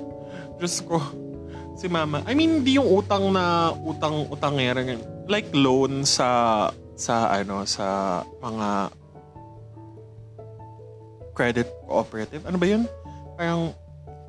Diyos 0.61 0.81
ko, 0.85 1.01
si 1.75 1.89
mama. 1.89 2.21
I 2.25 2.37
mean, 2.37 2.61
hindi 2.61 2.77
yung 2.77 2.89
utang 2.89 3.33
na 3.33 3.75
utang 3.85 4.29
utangera 4.31 4.85
like 5.27 5.49
loan 5.57 6.05
sa 6.05 6.69
sa 6.95 7.31
ano 7.31 7.67
sa 7.67 8.21
mga 8.39 8.95
credit 11.35 11.69
cooperative. 11.87 12.43
Ano 12.47 12.57
ba 12.59 12.67
'yun? 12.67 12.87
Parang 13.35 13.75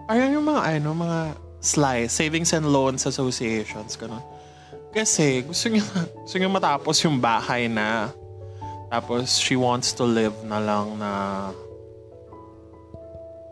parang 0.09 0.29
yung 0.33 0.45
mga 0.45 0.61
ano, 0.77 0.89
mga 0.93 1.19
SLI, 1.61 2.09
Savings 2.09 2.53
and 2.53 2.69
Loans 2.69 3.05
Associations 3.05 3.97
ganun. 3.97 4.21
Kasi 4.93 5.45
gusto 5.45 5.69
niya 5.69 5.85
gusto 6.25 6.35
niya 6.37 6.49
matapos 6.49 6.95
yung 7.05 7.21
bahay 7.21 7.69
na 7.69 8.09
tapos 8.89 9.41
she 9.41 9.57
wants 9.57 9.91
to 9.97 10.05
live 10.05 10.33
na 10.45 10.61
lang 10.61 10.97
na 11.01 11.11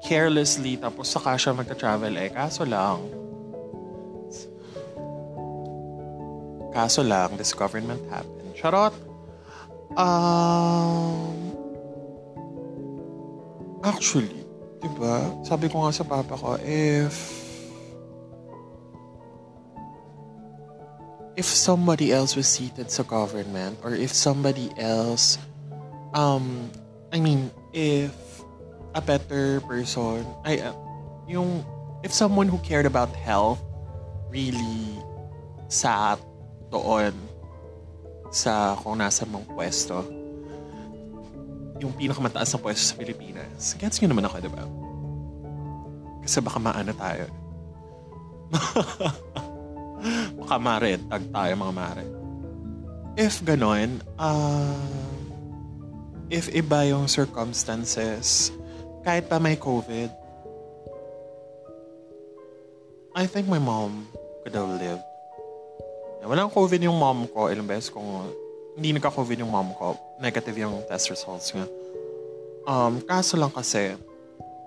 carelessly 0.05 0.77
tapos 0.77 1.09
saka 1.09 1.35
siya 1.39 1.57
magka-travel 1.57 2.13
eh 2.21 2.29
kaso 2.29 2.63
lang 2.67 3.23
Kaso 6.73 7.05
lang, 7.05 7.37
this 7.37 7.53
government 7.53 8.01
happened. 8.09 8.32
Charot. 8.63 8.95
Um, 9.99 11.35
actually, 13.83 14.31
di 14.79 14.87
ba, 14.95 15.43
sabi 15.43 15.67
ko 15.67 15.83
nga 15.83 15.91
sa 15.91 16.07
papa 16.07 16.39
ko, 16.39 16.55
if 16.63 17.43
if 21.35 21.43
somebody 21.43 22.15
else 22.15 22.39
was 22.39 22.47
seated 22.47 22.87
sa 22.87 23.03
government 23.03 23.75
or 23.83 23.91
if 23.91 24.13
somebody 24.13 24.69
else 24.77 25.41
um 26.13 26.69
I 27.09 27.17
mean 27.17 27.49
if 27.73 28.13
a 28.93 29.01
better 29.01 29.57
person 29.65 30.21
ay 30.45 30.61
uh, 30.61 30.77
yung 31.25 31.65
if 32.05 32.13
someone 32.13 32.45
who 32.45 32.61
cared 32.61 32.85
about 32.85 33.09
health 33.17 33.57
really 34.29 35.01
sat 35.73 36.21
doon 36.69 37.17
sa 38.33 38.73
kung 38.81 38.97
nasa 38.97 39.29
mong 39.29 39.45
pwesto. 39.53 40.01
Yung 41.77 41.93
pinakamataas 41.93 42.57
na 42.57 42.59
pwesto 42.59 42.83
sa 42.89 42.97
Pilipinas. 42.97 43.77
Gets 43.77 44.01
nyo 44.01 44.09
naman 44.09 44.25
ako, 44.25 44.35
di 44.41 44.49
ba? 44.49 44.65
Kasi 46.25 46.41
baka 46.41 46.57
maano 46.57 46.91
tayo. 46.97 47.25
baka 50.41 50.55
mare, 50.57 50.97
tag 51.05 51.23
tayo 51.29 51.51
mga 51.53 51.75
mare. 51.77 52.05
If 53.13 53.45
ganon, 53.45 54.01
uh, 54.17 54.81
if 56.33 56.49
iba 56.49 56.89
yung 56.89 57.05
circumstances, 57.05 58.49
kahit 59.05 59.29
pa 59.29 59.37
may 59.37 59.53
COVID, 59.53 60.09
I 63.13 63.29
think 63.29 63.45
my 63.45 63.61
mom 63.61 64.09
could 64.41 64.57
have 64.57 64.73
lived. 64.81 65.12
Walang 66.23 66.47
COVID 66.49 66.79
yung 66.79 66.95
mom 66.95 67.27
ko. 67.27 67.51
Ilang 67.51 67.67
beses 67.67 67.91
kung 67.91 68.07
hindi 68.73 68.95
nagka-COVID 68.95 69.43
yung 69.43 69.51
mom 69.51 69.75
ko, 69.75 69.93
negative 70.23 70.55
yung 70.55 70.81
test 70.87 71.11
results 71.11 71.51
nga. 71.51 71.67
Um, 72.63 73.03
kaso 73.03 73.35
lang 73.35 73.51
kasi, 73.51 73.93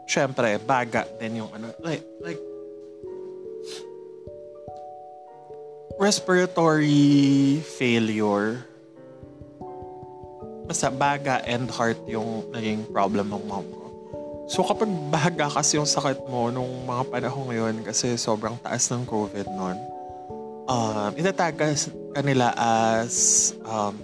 syempre, 0.05 0.61
baga 0.61 1.09
din 1.17 1.41
yung 1.43 1.51
ano, 1.51 1.73
like, 1.81 2.05
like, 2.21 2.39
respiratory 5.97 7.59
failure. 7.65 8.61
Basta 10.69 10.93
baga 10.93 11.41
and 11.49 11.73
heart 11.73 11.97
yung 12.05 12.53
naging 12.53 12.85
problem 12.93 13.33
ng 13.33 13.43
mom 13.49 13.65
ko. 13.65 13.87
So 14.47 14.63
kapag 14.63 14.87
baga 15.11 15.51
kasi 15.51 15.81
yung 15.81 15.89
sakit 15.89 16.23
mo 16.31 16.53
nung 16.55 16.87
mga 16.87 17.11
panahon 17.11 17.51
ngayon 17.51 17.75
kasi 17.83 18.15
sobrang 18.15 18.55
taas 18.63 18.87
ng 18.93 19.03
COVID 19.03 19.51
noon, 19.51 19.96
um, 20.67 21.11
itatag 21.15 21.55
ka 21.57 21.67
kanila 22.15 22.53
as 22.59 23.55
um, 23.67 23.97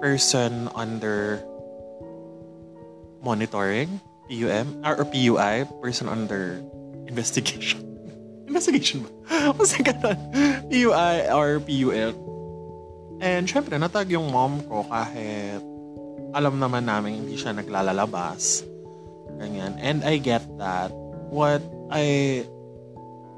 person 0.00 0.68
under 0.76 1.40
monitoring, 3.20 4.00
PUM, 4.28 4.80
or, 4.84 5.00
or 5.00 5.06
PUI, 5.08 5.68
person 5.80 6.08
under 6.08 6.60
investigation. 7.08 7.84
investigation 8.48 9.04
ba? 9.04 9.10
Kasi 9.58 9.84
ganun. 9.84 10.18
PUI 10.68 11.16
or 11.32 11.60
PUL. 11.60 12.12
And 13.20 13.44
syempre, 13.44 13.76
natag 13.76 14.08
yung 14.08 14.32
mom 14.32 14.64
ko 14.64 14.88
kahit 14.88 15.60
alam 16.32 16.56
naman 16.56 16.88
namin 16.88 17.20
hindi 17.20 17.36
siya 17.36 17.52
naglalalabas. 17.52 18.64
Ganyan. 19.36 19.76
And 19.80 20.00
I 20.04 20.16
get 20.16 20.44
that. 20.56 20.92
What 21.28 21.60
I... 21.92 22.44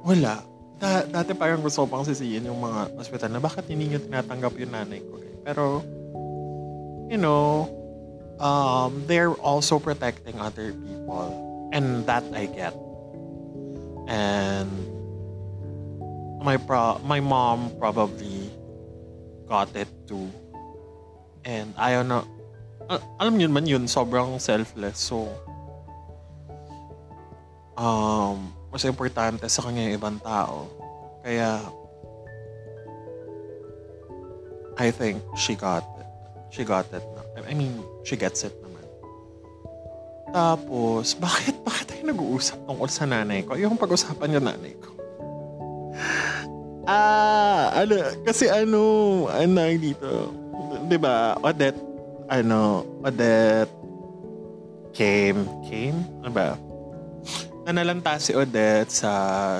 Wala 0.02 0.51
da, 0.82 1.06
dati 1.06 1.30
parang 1.38 1.62
gusto 1.62 1.86
ko 1.86 1.94
pang 1.94 2.02
sisiyin 2.02 2.50
yung 2.50 2.58
mga 2.58 2.98
hospital 2.98 3.30
na 3.30 3.38
bakit 3.38 3.70
hindi 3.70 3.86
nyo 3.86 4.02
tinatanggap 4.02 4.50
yung 4.58 4.74
nanay 4.74 4.98
ko. 4.98 5.14
Eh. 5.22 5.34
Pero, 5.46 5.86
you 7.06 7.22
know, 7.22 7.70
um, 8.42 9.06
they're 9.06 9.30
also 9.38 9.78
protecting 9.78 10.42
other 10.42 10.74
people. 10.74 11.30
And 11.70 12.02
that 12.10 12.26
I 12.34 12.50
get. 12.50 12.74
And 14.10 14.68
my 16.42 16.58
pro 16.58 16.98
my 17.06 17.22
mom 17.22 17.70
probably 17.78 18.50
got 19.46 19.70
it 19.78 19.88
too. 20.10 20.26
And 21.46 21.72
ayaw 21.78 22.02
na, 22.04 22.26
uh, 22.90 23.00
alam 23.22 23.38
yun 23.38 23.54
man 23.54 23.64
yun, 23.64 23.86
sobrang 23.86 24.36
selfless. 24.36 24.98
So, 24.98 25.30
um, 27.78 28.52
mas 28.72 28.88
importante 28.88 29.44
sa 29.52 29.60
kanya 29.60 29.92
yung 29.92 29.94
ibang 30.00 30.16
tao. 30.24 30.64
Kaya, 31.20 31.60
I 34.80 34.88
think 34.88 35.20
she 35.36 35.52
got 35.52 35.84
it. 36.00 36.08
She 36.48 36.64
got 36.64 36.88
it. 36.88 37.04
Na. 37.12 37.44
I 37.44 37.52
mean, 37.52 37.84
she 38.00 38.16
gets 38.16 38.48
it 38.48 38.56
naman. 38.64 38.88
Tapos, 40.32 41.12
bakit, 41.22 41.60
bakit 41.60 41.92
tayo 41.92 42.02
nag-uusap 42.08 42.64
tungkol 42.64 42.88
sa 42.88 43.04
nanay 43.04 43.44
ko? 43.44 43.60
Yung 43.60 43.76
pag-usapan 43.76 44.40
yung 44.40 44.48
nanay 44.48 44.72
ko. 44.80 44.88
Ah, 46.88 47.84
ano, 47.84 47.94
kasi 48.24 48.48
ano, 48.48 48.80
ano 49.28 49.60
dito, 49.76 50.32
di 50.88 50.96
ba, 50.96 51.36
Odette, 51.44 51.78
ano, 52.26 52.88
Odette 53.04 53.70
came, 54.96 55.44
came? 55.68 56.00
Ano 56.24 56.32
ba? 56.32 56.71
Nanalanta 57.62 58.18
si 58.18 58.34
Odette 58.34 58.90
sa 58.90 59.12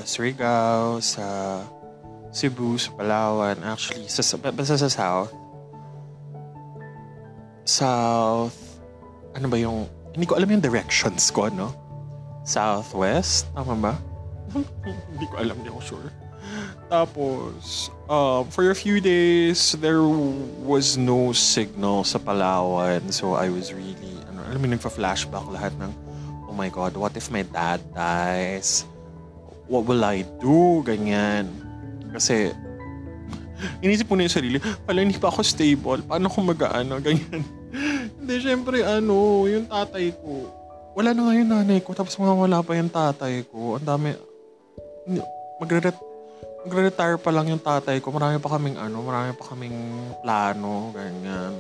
Surigao, 0.03 0.99
sa 0.99 1.63
Cebu, 2.35 2.75
sa 2.75 2.91
Palawan, 2.99 3.55
actually, 3.63 4.11
sa, 4.11 4.25
basta 4.39 4.75
sa 4.75 4.91
South. 4.91 5.31
South, 7.63 8.59
ano 9.39 9.47
ba 9.47 9.55
yung, 9.55 9.87
hindi 10.19 10.27
ko 10.27 10.35
alam 10.35 10.51
yung 10.51 10.65
directions 10.65 11.31
ko, 11.31 11.47
no? 11.47 11.71
Southwest, 12.43 13.47
tama 13.55 13.79
ba? 13.79 13.95
hindi 15.15 15.27
ko 15.31 15.35
alam, 15.39 15.55
hindi 15.63 15.71
ako 15.71 15.83
sure. 15.87 16.11
Tapos, 16.91 17.87
um, 18.11 18.43
for 18.51 18.69
a 18.69 18.77
few 18.77 18.99
days, 18.99 19.79
there 19.79 20.03
was 20.67 20.99
no 20.99 21.31
signal 21.31 22.03
sa 22.03 22.19
Palawan. 22.19 23.15
So, 23.15 23.39
I 23.39 23.47
was 23.47 23.71
really, 23.71 24.19
ano, 24.27 24.43
alam 24.43 24.59
mo, 24.59 24.67
nagpa-flashback 24.67 25.47
lahat 25.55 25.73
ng, 25.79 25.95
oh 26.53 26.55
my 26.55 26.69
God, 26.69 26.93
what 27.01 27.17
if 27.17 27.33
my 27.33 27.41
dad 27.41 27.81
dies? 27.97 28.85
What 29.73 29.89
will 29.89 30.05
I 30.05 30.21
do? 30.37 30.85
Ganyan. 30.85 31.49
Kasi, 32.13 32.53
inisip 33.81 34.05
ko 34.05 34.21
na 34.21 34.29
yung 34.29 34.37
sarili, 34.37 34.61
pala 34.61 35.01
hindi 35.01 35.17
pa 35.17 35.33
ako 35.33 35.41
stable. 35.41 36.05
Paano 36.05 36.29
ko 36.29 36.45
mag-ano? 36.45 37.01
Ganyan. 37.01 37.41
Hindi, 38.21 38.37
syempre, 38.45 38.85
ano, 38.85 39.49
yung 39.49 39.65
tatay 39.65 40.13
ko. 40.21 40.45
Wala 40.93 41.17
na 41.17 41.25
nga 41.25 41.35
yung 41.41 41.51
nanay 41.51 41.81
ko, 41.81 41.97
tapos 41.97 42.21
mga 42.21 42.37
wala 42.37 42.61
pa 42.61 42.77
yung 42.77 42.93
tatay 42.93 43.49
ko. 43.49 43.81
Ang 43.81 43.87
dami, 43.89 44.13
magre 45.57 45.89
magre-retire 46.63 47.19
pa 47.19 47.33
lang 47.33 47.49
yung 47.49 47.65
tatay 47.65 47.99
ko. 47.99 48.13
Marami 48.13 48.39
pa 48.39 48.53
kaming 48.53 48.77
ano, 48.77 49.01
marami 49.03 49.33
pa 49.35 49.57
kaming 49.57 49.75
plano, 50.21 50.93
ganyan. 50.93 51.57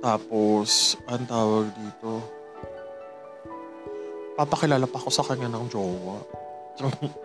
Tapos, 0.00 0.96
ang 1.04 1.22
tawag 1.28 1.68
dito, 1.76 2.37
papakilala 4.38 4.86
pa 4.86 5.02
ako 5.02 5.10
sa 5.10 5.26
kanya 5.26 5.50
ng 5.50 5.66
jowa. 5.66 6.22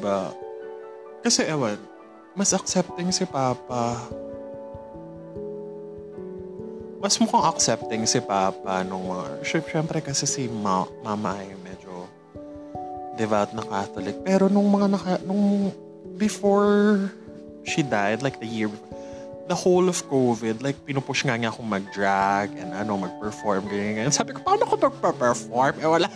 ba? 0.00 0.32
Kasi 1.20 1.44
ewan, 1.44 1.76
mas 2.32 2.56
accepting 2.56 3.12
si 3.12 3.28
Papa. 3.28 4.00
Mas 7.00 7.16
mukhang 7.20 7.44
accepting 7.48 8.08
si 8.08 8.20
Papa 8.24 8.80
nung 8.80 9.12
mga... 9.12 9.44
Siyempre 9.44 10.00
kasi 10.00 10.24
si 10.24 10.48
Ma, 10.48 10.88
Mama 11.04 11.36
ay 11.36 11.52
medyo 11.60 12.08
devout 13.20 13.52
na 13.52 13.64
Catholic. 13.64 14.16
Pero 14.24 14.48
nung 14.48 14.68
mga 14.72 14.86
naka... 14.88 15.12
Nung 15.24 15.72
before 16.16 17.08
she 17.64 17.80
died, 17.80 18.20
like 18.20 18.40
the 18.40 18.48
year 18.48 18.68
before, 18.68 18.89
the 19.48 19.56
whole 19.56 19.88
of 19.88 19.98
COVID, 20.10 20.62
like, 20.62 20.76
pinupush 20.84 21.24
nga 21.24 21.38
niya 21.38 21.52
akong 21.52 21.66
mag-drag 21.66 22.52
and 22.58 22.74
ano, 22.74 23.00
mag-perform, 23.00 23.66
ganyan, 23.66 24.02
ganyan. 24.02 24.14
Sabi 24.14 24.36
ko, 24.36 24.44
paano 24.44 24.66
ko 24.66 24.76
mag-perform? 24.76 25.74
Eh, 25.80 25.88
wala. 25.88 26.08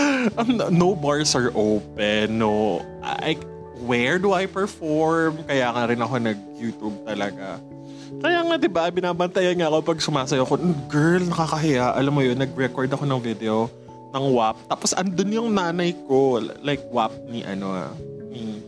no 0.80 0.96
bars 0.98 1.36
are 1.38 1.52
open, 1.54 2.38
no. 2.38 2.82
I, 3.02 3.38
where 3.80 4.18
do 4.18 4.34
I 4.34 4.50
perform? 4.50 5.44
Kaya 5.46 5.70
nga 5.72 5.82
rin 5.88 6.00
ako 6.02 6.14
nag-YouTube 6.18 6.96
talaga. 7.06 7.62
Kaya 8.18 8.40
nga, 8.42 8.56
di 8.56 8.70
ba, 8.72 8.88
binabantayan 8.88 9.56
nga 9.60 9.68
ako 9.68 9.94
pag 9.94 10.00
sumasayo 10.00 10.42
ako, 10.42 10.58
girl, 10.88 11.22
nakakahiya. 11.22 11.92
Alam 11.94 12.12
mo 12.16 12.20
yun, 12.24 12.40
nag-record 12.40 12.88
ako 12.88 13.04
ng 13.04 13.20
video 13.20 13.68
ng 14.12 14.24
WAP. 14.32 14.56
Tapos 14.68 14.90
andun 14.96 15.30
yung 15.32 15.48
nanay 15.52 15.92
ko, 16.08 16.40
like 16.64 16.80
WAP 16.88 17.12
ni 17.28 17.44
ano, 17.44 17.76
ah, 17.76 17.92
ni, 18.32 18.60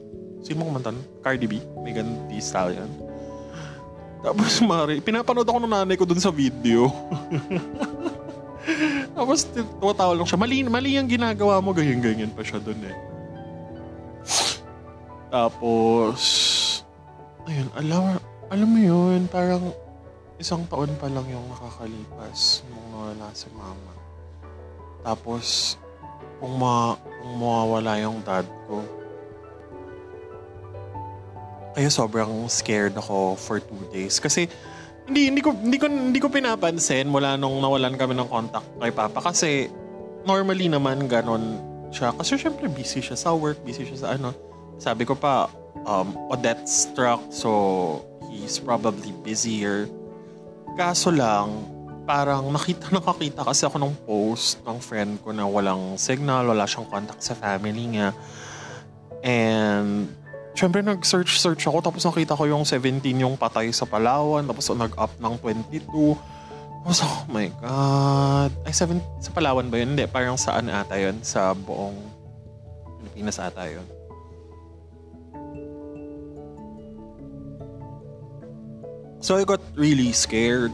sino 0.44 0.60
mo 0.60 0.72
kumanta? 0.72 0.92
Cardi 1.24 1.48
B, 1.48 1.60
Megan 1.80 2.28
Thee 2.28 2.44
Stallion. 2.44 3.09
Tapos, 4.20 4.60
Mari, 4.60 5.00
pinapanood 5.00 5.48
ako 5.48 5.58
ng 5.64 5.72
nanay 5.72 5.96
ko 5.96 6.04
dun 6.04 6.20
sa 6.20 6.28
video. 6.28 6.92
Tapos, 9.16 9.48
tumatawa 9.80 10.12
lang 10.12 10.28
siya. 10.28 10.38
Mali, 10.40 10.64
mali 10.68 11.00
ang 11.00 11.08
ginagawa 11.08 11.60
mo. 11.64 11.72
Ganyan-ganyan 11.72 12.32
pa 12.32 12.44
siya 12.44 12.60
dun 12.60 12.80
eh. 12.84 12.96
Tapos, 15.30 16.20
ayun, 17.46 17.70
alam, 17.78 18.18
alam 18.50 18.68
mo 18.68 18.80
yun, 18.82 19.30
parang 19.30 19.70
isang 20.42 20.66
taon 20.66 20.90
pa 20.98 21.06
lang 21.06 21.22
yung 21.30 21.46
nakakalipas 21.48 22.66
nung 22.66 22.86
nawala 22.90 23.30
si 23.30 23.46
mama. 23.54 23.94
Tapos, 25.06 25.78
kung, 26.42 26.58
ma, 26.58 26.98
kung 26.98 27.34
mawawala 27.38 27.92
yung 28.02 28.18
dad 28.26 28.44
ko, 28.66 28.82
kaya 31.74 31.88
sobrang 31.90 32.46
scared 32.50 32.96
ako 32.98 33.38
for 33.38 33.62
two 33.62 33.82
days. 33.94 34.18
Kasi 34.18 34.50
hindi 35.06 35.30
hindi 35.30 35.42
ko 35.42 35.50
hindi 35.54 35.78
ko 35.78 35.86
hindi 35.90 36.20
ko 36.22 36.28
pinapansin 36.30 37.10
mula 37.10 37.34
nung 37.34 37.58
nawalan 37.58 37.98
kami 37.98 38.14
ng 38.14 38.28
contact 38.30 38.66
kay 38.78 38.94
Papa 38.94 39.18
kasi 39.18 39.66
normally 40.26 40.70
naman 40.70 41.06
ganon 41.10 41.58
siya. 41.90 42.14
Kasi 42.14 42.38
syempre 42.38 42.70
busy 42.70 43.02
siya 43.02 43.18
sa 43.18 43.34
work, 43.34 43.58
busy 43.66 43.86
siya 43.86 43.98
sa 44.06 44.08
ano. 44.14 44.34
Sabi 44.80 45.04
ko 45.04 45.18
pa, 45.18 45.50
um, 45.84 46.16
Odette 46.32 46.64
struck 46.66 47.20
so 47.30 48.00
he's 48.30 48.58
probably 48.62 49.10
busier. 49.26 49.90
Kaso 50.78 51.10
lang, 51.10 51.66
parang 52.06 52.48
nakita 52.50 52.90
nakakita 52.96 53.46
kasi 53.46 53.66
ako 53.66 53.76
ng 53.82 53.94
post 54.06 54.62
ng 54.66 54.78
friend 54.78 55.18
ko 55.22 55.34
na 55.34 55.44
walang 55.46 55.98
signal, 55.98 56.46
wala 56.50 56.64
siyang 56.64 56.88
contact 56.88 57.22
sa 57.22 57.34
family 57.34 57.86
niya. 57.86 58.14
And 59.20 60.19
Siyempre, 60.54 60.82
nag-search-search 60.82 61.62
ako. 61.70 61.78
Tapos 61.80 62.02
nakita 62.02 62.34
ko 62.34 62.44
yung 62.46 62.66
17 62.66 63.02
yung 63.22 63.38
patay 63.38 63.70
sa 63.70 63.86
Palawan. 63.86 64.42
Tapos 64.46 64.66
nag-up 64.74 65.12
ng 65.22 65.34
22. 65.38 66.18
Tapos, 66.80 67.00
oh 67.04 67.22
my 67.30 67.48
God. 67.60 68.50
Ay, 68.64 68.74
7, 68.74 68.98
sa 69.20 69.30
Palawan 69.30 69.68
ba 69.68 69.76
yun? 69.78 69.94
Hindi, 69.94 70.08
parang 70.08 70.40
saan 70.40 70.72
ata 70.72 70.96
yun? 70.96 71.20
Sa 71.22 71.52
buong 71.54 71.96
Pilipinas 72.98 73.38
ata 73.38 73.68
yun. 73.68 73.86
So, 79.20 79.36
I 79.36 79.44
got 79.44 79.60
really 79.76 80.16
scared. 80.16 80.72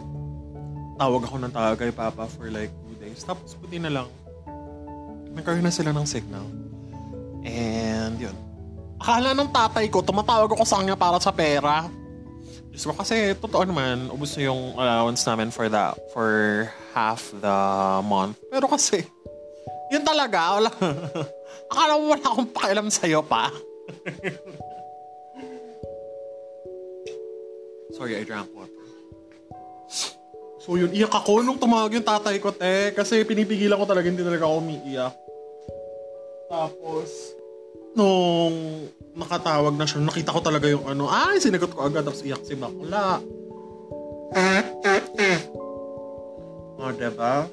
Tawag 0.96 1.26
ako 1.26 1.36
ng 1.42 1.52
tawag 1.52 1.76
kay 1.82 1.90
Papa 1.90 2.30
for 2.30 2.46
like 2.48 2.70
two 2.86 2.96
days. 3.02 3.26
Tapos, 3.26 3.58
buti 3.58 3.82
na 3.82 3.90
lang. 3.90 4.08
Nagkaroon 5.34 5.66
na 5.66 5.74
sila 5.74 5.90
ng 5.90 6.06
signal. 6.06 6.46
And, 7.42 8.16
yun 8.16 8.45
Akala 8.96 9.36
ng 9.36 9.52
tatay 9.52 9.92
ko, 9.92 10.00
tumatawag 10.00 10.56
ako 10.56 10.64
sa 10.64 10.80
kanya 10.80 10.96
para 10.96 11.20
sa 11.20 11.32
pera. 11.32 11.84
Diyos 12.72 12.88
ko, 12.88 12.92
kasi 12.96 13.36
totoo 13.36 13.64
naman, 13.68 14.08
ubos 14.12 14.36
na 14.36 14.42
yung 14.48 14.72
allowance 14.76 15.24
namin 15.24 15.50
for 15.52 15.68
the, 15.68 15.94
for 16.12 16.30
half 16.96 17.32
the 17.36 17.58
month. 18.04 18.36
Pero 18.48 18.68
kasi, 18.68 19.04
yun 19.92 20.04
talaga, 20.04 20.60
wala. 20.60 20.70
Akala 21.72 22.00
mo 22.00 22.08
wala 22.12 22.24
akong 22.24 22.48
pakialam 22.52 22.88
sa'yo 22.88 23.22
pa. 23.24 23.52
Sorry, 27.96 28.16
I 28.16 28.24
drank 28.24 28.48
water. 28.52 28.76
So 30.66 30.74
yun, 30.74 30.90
iyak 30.90 31.14
ako 31.14 31.46
nung 31.46 31.62
tumawag 31.62 31.94
yung 31.94 32.02
tatay 32.02 32.42
ko, 32.42 32.50
te. 32.50 32.90
Kasi 32.96 33.22
pinipigilan 33.22 33.78
ko 33.78 33.86
talaga, 33.86 34.10
hindi 34.10 34.24
talaga 34.24 34.48
ako 34.48 34.58
umiiyak. 34.58 35.14
Tapos, 36.50 37.35
nung 37.96 38.86
nakatawag 39.16 39.72
na 39.72 39.88
siya, 39.88 40.04
nakita 40.04 40.36
ko 40.36 40.40
talaga 40.44 40.68
yung 40.68 40.84
ano, 40.84 41.08
ay, 41.08 41.40
sinagot 41.40 41.72
ko 41.72 41.88
agad, 41.88 42.04
tapos 42.04 42.20
iyak 42.20 42.44
si 42.44 42.52
bakla. 42.52 43.24
O, 46.76 46.80
oh, 46.84 46.92
diba? 46.92 47.48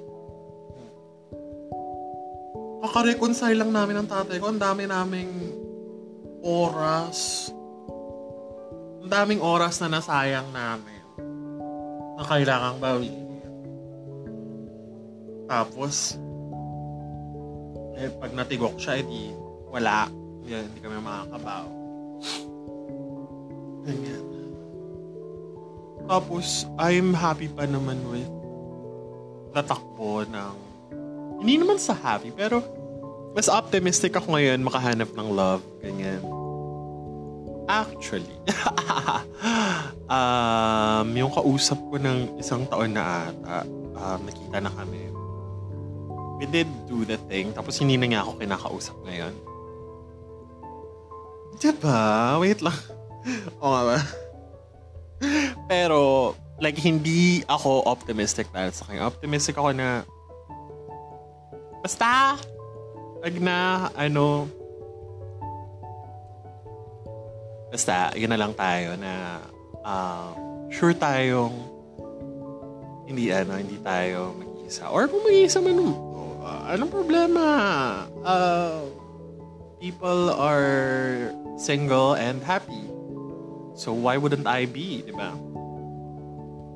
Kaka-reconcile 2.84 3.56
lang 3.56 3.72
namin 3.72 4.04
ng 4.04 4.10
tatay 4.12 4.44
ko. 4.44 4.52
Ang 4.52 4.60
dami 4.60 4.84
naming 4.84 5.32
oras. 6.44 7.48
Ang 9.00 9.08
daming 9.08 9.40
oras 9.40 9.80
na 9.80 9.88
nasayang 9.88 10.52
namin. 10.52 11.00
Na 12.20 12.24
kailangang 12.28 12.84
bawiin. 12.84 13.40
Tapos, 15.48 16.20
eh, 17.96 18.12
pag 18.20 18.36
natigok 18.36 18.76
siya, 18.76 19.00
edi 19.00 19.32
wala. 19.72 20.23
Yan, 20.48 20.68
hindi 20.68 20.80
kami 20.84 21.00
makakabaw. 21.00 21.66
Ganyan. 23.88 24.24
Tapos, 26.04 26.68
I'm 26.76 27.16
happy 27.16 27.48
pa 27.48 27.64
naman 27.64 28.00
with 28.12 28.28
natakbo 29.56 30.28
ng 30.28 30.56
hindi 31.40 31.60
naman 31.60 31.80
sa 31.80 31.96
happy, 31.96 32.32
pero 32.36 32.64
mas 33.36 33.48
optimistic 33.48 34.16
ako 34.16 34.36
ngayon 34.36 34.60
makahanap 34.64 35.10
ng 35.16 35.28
love. 35.32 35.64
Ganyan. 35.80 36.24
Actually, 37.64 38.36
um, 40.12 41.08
yung 41.16 41.32
kausap 41.32 41.80
ko 41.80 41.96
ng 41.96 42.36
isang 42.36 42.68
taon 42.68 42.92
na 42.92 43.32
ata, 43.32 43.64
um, 43.96 44.20
nakita 44.28 44.60
na 44.60 44.72
kami. 44.72 45.08
We 46.44 46.46
did 46.52 46.68
do 46.92 47.08
the 47.08 47.16
thing, 47.32 47.56
tapos 47.56 47.80
hindi 47.80 47.96
na 47.96 48.06
niya 48.12 48.20
ako 48.28 48.44
kinakausap 48.44 48.96
ngayon. 49.08 49.53
Diba? 51.64 52.36
Wait 52.44 52.60
lang. 52.60 52.76
Oo 53.64 53.72
nga 53.72 53.84
ba? 53.88 54.00
Pero, 55.72 56.00
like, 56.60 56.76
hindi 56.76 57.40
ako 57.48 57.88
optimistic 57.88 58.52
dahil 58.52 58.76
sa 58.76 58.84
kanya. 58.84 59.08
Optimistic 59.08 59.56
ako 59.56 59.72
na, 59.72 60.04
basta, 61.80 62.36
wag 63.24 63.36
na, 63.40 63.88
ano, 63.96 64.52
basta, 67.72 68.12
yun 68.20 68.36
na 68.36 68.40
lang 68.44 68.52
tayo 68.52 69.00
na, 69.00 69.40
uh, 69.88 70.36
sure 70.68 70.92
tayong, 70.92 71.56
hindi, 73.08 73.32
ano, 73.32 73.56
hindi 73.56 73.80
tayo 73.80 74.36
mag-isa. 74.36 74.92
Or 74.92 75.08
kung 75.08 75.24
mag-isa 75.24 75.64
man, 75.64 75.80
uh, 75.80 76.76
anong 76.76 76.92
problema? 76.92 77.44
Uh, 78.20 78.84
people 79.80 80.28
are 80.36 81.32
single 81.58 82.14
and 82.14 82.44
happy. 82.44 82.90
So 83.76 83.94
why 83.94 84.18
wouldn't 84.18 84.46
I 84.46 84.66
be, 84.66 85.02
di 85.02 85.12
ba? 85.12 85.34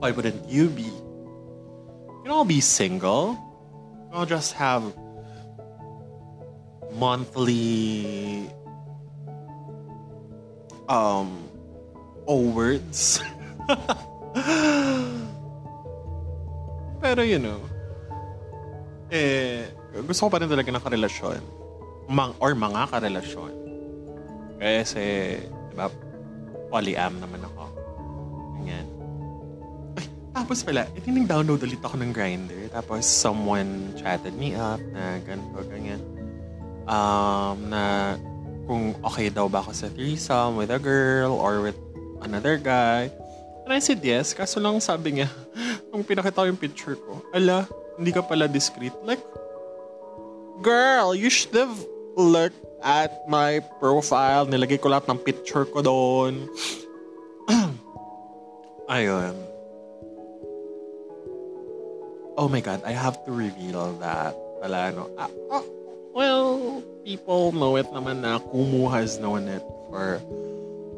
Why 0.02 0.12
wouldn't 0.12 0.50
you 0.50 0.70
be? 0.70 0.90
You 0.90 2.22
can 2.24 2.32
all 2.32 2.46
be 2.46 2.62
single. 2.62 3.34
You 3.34 4.10
can 4.10 4.18
all 4.18 4.26
just 4.26 4.54
have 4.54 4.84
monthly 6.94 8.50
um 10.90 11.50
awards. 12.28 13.22
Pero 17.02 17.22
you 17.22 17.38
know, 17.38 17.62
eh, 19.14 19.70
gusto 20.06 20.28
ko 20.28 20.30
pa 20.34 20.42
rin 20.42 20.50
talaga 20.50 20.74
ng 20.74 20.82
karelasyon. 20.82 21.42
Mang, 22.10 22.34
or 22.42 22.56
mga 22.58 22.90
karelasyon. 22.90 23.67
Kasi, 24.58 25.38
di 25.42 25.76
ba, 25.78 25.88
polyam 26.74 27.22
naman 27.22 27.42
ako. 27.46 27.64
Ganyan. 28.58 28.88
Tapos 30.38 30.62
pala, 30.62 30.86
ito 30.94 31.10
nag-download 31.10 31.66
ulit 31.66 31.82
ako 31.82 31.98
ng 31.98 32.14
Grindr. 32.14 32.70
Tapos 32.70 33.10
someone 33.10 33.94
chatted 33.98 34.38
me 34.38 34.54
up 34.54 34.78
na 34.94 35.18
ganito, 35.26 35.66
ganyan. 35.66 36.02
Um, 36.86 37.74
na 37.74 38.16
kung 38.70 38.94
okay 39.02 39.34
daw 39.34 39.50
ba 39.50 39.66
ako 39.66 39.72
sa 39.74 39.88
threesome 39.90 40.62
with 40.62 40.70
a 40.70 40.78
girl 40.78 41.34
or 41.34 41.66
with 41.66 41.80
another 42.22 42.60
guy. 42.60 43.10
And 43.66 43.74
I 43.74 43.82
said 43.82 44.04
yes, 44.04 44.36
kaso 44.36 44.62
lang 44.62 44.78
sabi 44.78 45.20
niya, 45.20 45.28
nung 45.90 46.06
pinakita 46.06 46.44
ko 46.44 46.48
yung 46.48 46.60
picture 46.60 46.96
ko, 46.96 47.24
ala, 47.34 47.66
hindi 47.98 48.14
ka 48.14 48.22
pala 48.22 48.46
discreet. 48.46 48.94
Like, 49.02 49.24
girl, 50.62 51.18
you 51.18 51.34
should 51.34 51.58
have 51.58 51.74
looked 52.14 52.62
at 52.84 53.28
my 53.28 53.60
profile. 53.80 54.46
Nilagay 54.46 54.82
ko 54.82 54.90
lahat 54.90 55.10
ng 55.10 55.20
picture 55.22 55.66
ko 55.66 55.82
doon. 55.82 56.48
Ayun. 58.94 59.36
Oh 62.38 62.48
my 62.48 62.62
God, 62.62 62.86
I 62.86 62.94
have 62.94 63.18
to 63.26 63.32
reveal 63.34 63.98
that. 63.98 64.38
Wala, 64.62 64.94
no? 64.94 65.10
Ah, 65.18 65.30
ah, 65.50 65.66
well, 66.14 66.82
people 67.02 67.52
know 67.52 67.78
it 67.78 67.90
naman 67.90 68.22
na 68.22 68.38
Kumu 68.38 68.90
has 68.94 69.18
known 69.18 69.50
it 69.50 69.66
for 69.90 70.22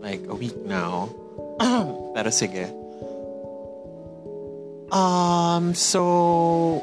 like 0.03 0.23
a 0.27 0.35
week 0.35 0.55
now. 0.67 1.07
Pero 2.15 2.29
sige. 2.31 2.67
Um, 4.91 5.75
so, 5.75 6.81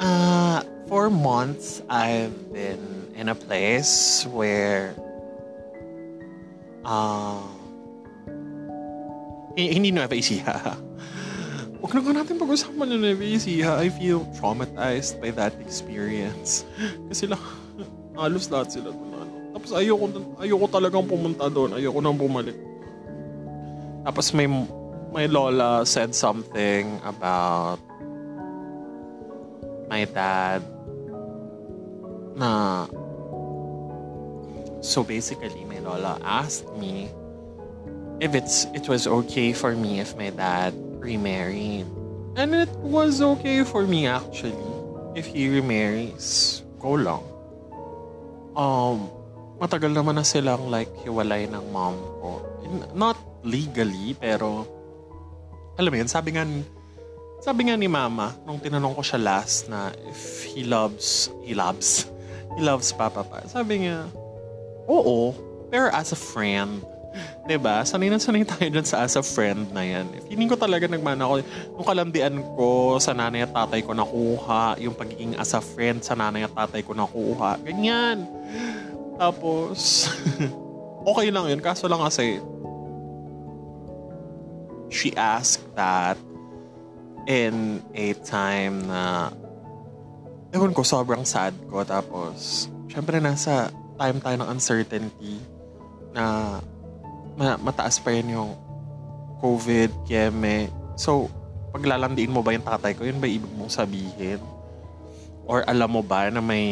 uh, 0.00 0.62
for 0.88 1.10
months, 1.10 1.80
I've 1.88 2.52
been 2.52 2.97
in 3.18 3.26
a 3.26 3.34
place 3.34 4.22
where 4.30 4.94
uh, 6.86 7.42
hindi 9.58 9.90
Nueva 9.90 10.14
Ecija. 10.14 10.78
Huwag 11.82 11.94
na 11.94 12.00
nga 12.02 12.12
natin 12.22 12.38
pag-usapan 12.38 12.94
ng 12.94 13.00
Nueva 13.02 13.26
Ecija. 13.26 13.82
I 13.82 13.90
feel 13.90 14.22
traumatized 14.38 15.18
by 15.18 15.34
that 15.34 15.50
experience. 15.58 16.62
Kasi 17.10 17.26
lang, 17.26 17.42
halos 18.18 18.46
lahat 18.54 18.78
sila 18.78 18.94
doon. 18.94 19.10
Ano. 19.18 19.34
Tapos 19.58 19.70
ayoko, 19.74 20.04
ayoko 20.38 20.66
talagang 20.70 21.10
pumunta 21.10 21.50
doon. 21.50 21.74
Ayoko 21.74 21.98
nang 21.98 22.14
bumalik. 22.14 22.54
Tapos 24.06 24.30
may, 24.30 24.46
my 25.10 25.26
lola 25.26 25.82
said 25.82 26.14
something 26.14 27.02
about 27.02 27.82
my 29.90 30.06
dad 30.06 30.62
na 32.38 32.86
so 34.80 35.02
basically 35.02 35.64
my 35.64 35.78
lola 35.80 36.18
asked 36.22 36.70
me 36.76 37.10
if 38.20 38.34
it's 38.34 38.66
it 38.74 38.88
was 38.88 39.06
okay 39.06 39.52
for 39.52 39.74
me 39.74 40.00
if 40.00 40.16
my 40.18 40.30
dad 40.30 40.74
remarried. 40.98 41.86
And 42.38 42.54
it 42.54 42.70
was 42.86 43.18
okay 43.18 43.66
for 43.66 43.86
me 43.86 44.06
actually 44.06 44.70
if 45.14 45.26
he 45.26 45.50
remarries. 45.50 46.62
Go 46.78 46.94
lang 46.94 47.22
um 48.58 49.06
matagal 49.62 49.94
naman 49.94 50.18
na 50.18 50.26
silang 50.26 50.66
like 50.66 50.90
hiwalay 51.06 51.46
ng 51.46 51.64
mom 51.70 51.94
ko. 52.18 52.42
Not 52.92 53.16
legally 53.46 54.18
pero 54.18 54.66
alam 55.78 55.94
mo 55.94 55.96
yun 56.02 56.10
sabi 56.10 56.34
nga 56.34 56.42
sabi 57.38 57.70
nga 57.70 57.78
ni 57.78 57.86
mama, 57.86 58.34
nung 58.42 58.58
tinanong 58.58 58.98
ko 58.98 59.02
siya 59.06 59.22
last 59.22 59.70
na 59.70 59.94
if 60.10 60.42
he 60.42 60.66
loves, 60.66 61.30
he 61.46 61.54
loves, 61.54 62.10
he 62.58 62.60
loves 62.66 62.90
Papa 62.90 63.22
Pa. 63.22 63.46
Sabi 63.46 63.86
niya, 63.86 64.10
oo, 64.88 65.36
pero 65.68 65.92
as 65.92 66.16
a 66.16 66.18
friend. 66.18 66.80
ba 67.44 67.46
diba? 67.48 67.76
Sanay 67.84 68.08
na 68.08 68.20
sanay 68.20 68.44
tayo 68.44 68.68
dyan 68.68 68.84
sa 68.88 69.04
as 69.04 69.16
a 69.16 69.24
friend 69.24 69.68
na 69.72 69.84
yan. 69.84 70.08
Feeling 70.28 70.48
ko 70.48 70.56
talaga 70.56 70.88
nagmana 70.88 71.28
ako. 71.28 71.34
Yung 71.76 71.86
kalandian 71.86 72.36
ko 72.56 72.96
sa 72.96 73.12
nanay 73.12 73.44
at 73.44 73.52
tatay 73.52 73.84
ko 73.84 73.92
nakuha. 73.92 74.80
Yung 74.80 74.96
pagiging 74.96 75.36
as 75.36 75.52
a 75.52 75.60
friend 75.60 76.00
sa 76.00 76.16
nanay 76.16 76.48
at 76.48 76.52
tatay 76.56 76.80
ko 76.84 76.96
nakuha. 76.96 77.60
Ganyan. 77.60 78.24
Tapos, 79.20 80.08
okay 81.10 81.28
lang 81.28 81.48
yun. 81.52 81.60
Kaso 81.60 81.88
lang 81.88 82.00
kasi, 82.00 82.40
she 84.88 85.12
asked 85.16 85.64
that 85.76 86.16
in 87.28 87.84
a 87.92 88.16
time 88.24 88.88
na 88.88 89.32
ewan 90.52 90.72
ko, 90.72 90.80
sobrang 90.80 91.28
sad 91.28 91.52
ko. 91.68 91.84
Tapos, 91.84 92.68
syempre 92.88 93.20
nasa 93.20 93.68
time 93.98 94.22
tayo 94.22 94.36
ng 94.38 94.48
uncertainty 94.54 95.42
na 96.14 96.56
ma- 97.34 97.60
mataas 97.60 97.98
pa 97.98 98.14
yun 98.14 98.38
yung 98.38 98.50
COVID, 99.38 100.06
keme. 100.06 100.66
So, 100.98 101.30
paglalandiin 101.70 102.32
mo 102.32 102.42
ba 102.42 102.54
yung 102.54 102.66
tatay 102.66 102.94
ko, 102.98 103.06
yun 103.06 103.22
ba 103.22 103.30
ibig 103.30 103.50
mong 103.54 103.70
sabihin? 103.70 104.42
Or 105.46 105.62
alam 105.64 105.90
mo 105.94 106.02
ba 106.02 106.26
na 106.28 106.42
may 106.42 106.66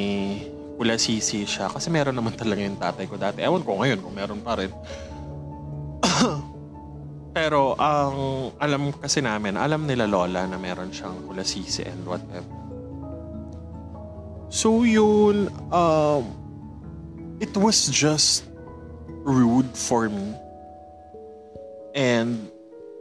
kulasisi 0.77 1.47
siya? 1.47 1.71
Kasi 1.71 1.89
meron 1.89 2.19
naman 2.19 2.35
talaga 2.35 2.61
yung 2.61 2.79
tatay 2.79 3.07
ko 3.07 3.15
dati. 3.17 3.41
Ewan 3.41 3.63
ko 3.63 3.79
ngayon 3.81 4.03
kung 4.03 4.15
meron 4.15 4.43
pa 4.43 4.59
rin. 4.59 4.75
Pero 7.37 7.77
ang 7.77 8.51
alam 8.59 8.91
kasi 8.97 9.21
namin, 9.23 9.55
alam 9.61 9.85
nila 9.87 10.09
Lola 10.09 10.49
na 10.49 10.59
meron 10.59 10.91
siyang 10.91 11.25
kulasisi 11.29 11.85
and 11.87 12.03
whatever. 12.03 12.49
So 14.49 14.83
yun, 14.89 15.53
um, 15.69 16.25
it 17.41 17.53
was 17.57 17.89
just 17.89 18.45
rude 19.25 19.71
for 19.77 20.09
me. 20.09 20.35
And 21.97 22.49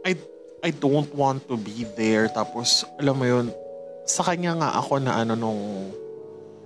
I 0.05 0.15
I 0.63 0.71
don't 0.73 1.11
want 1.13 1.45
to 1.51 1.59
be 1.59 1.85
there. 1.99 2.31
Tapos, 2.31 2.87
alam 2.97 3.21
mo 3.21 3.25
yun, 3.27 3.53
sa 4.07 4.25
kanya 4.25 4.57
nga 4.57 4.69
ako 4.81 4.97
na 4.97 5.21
ano 5.21 5.37
nung... 5.37 5.61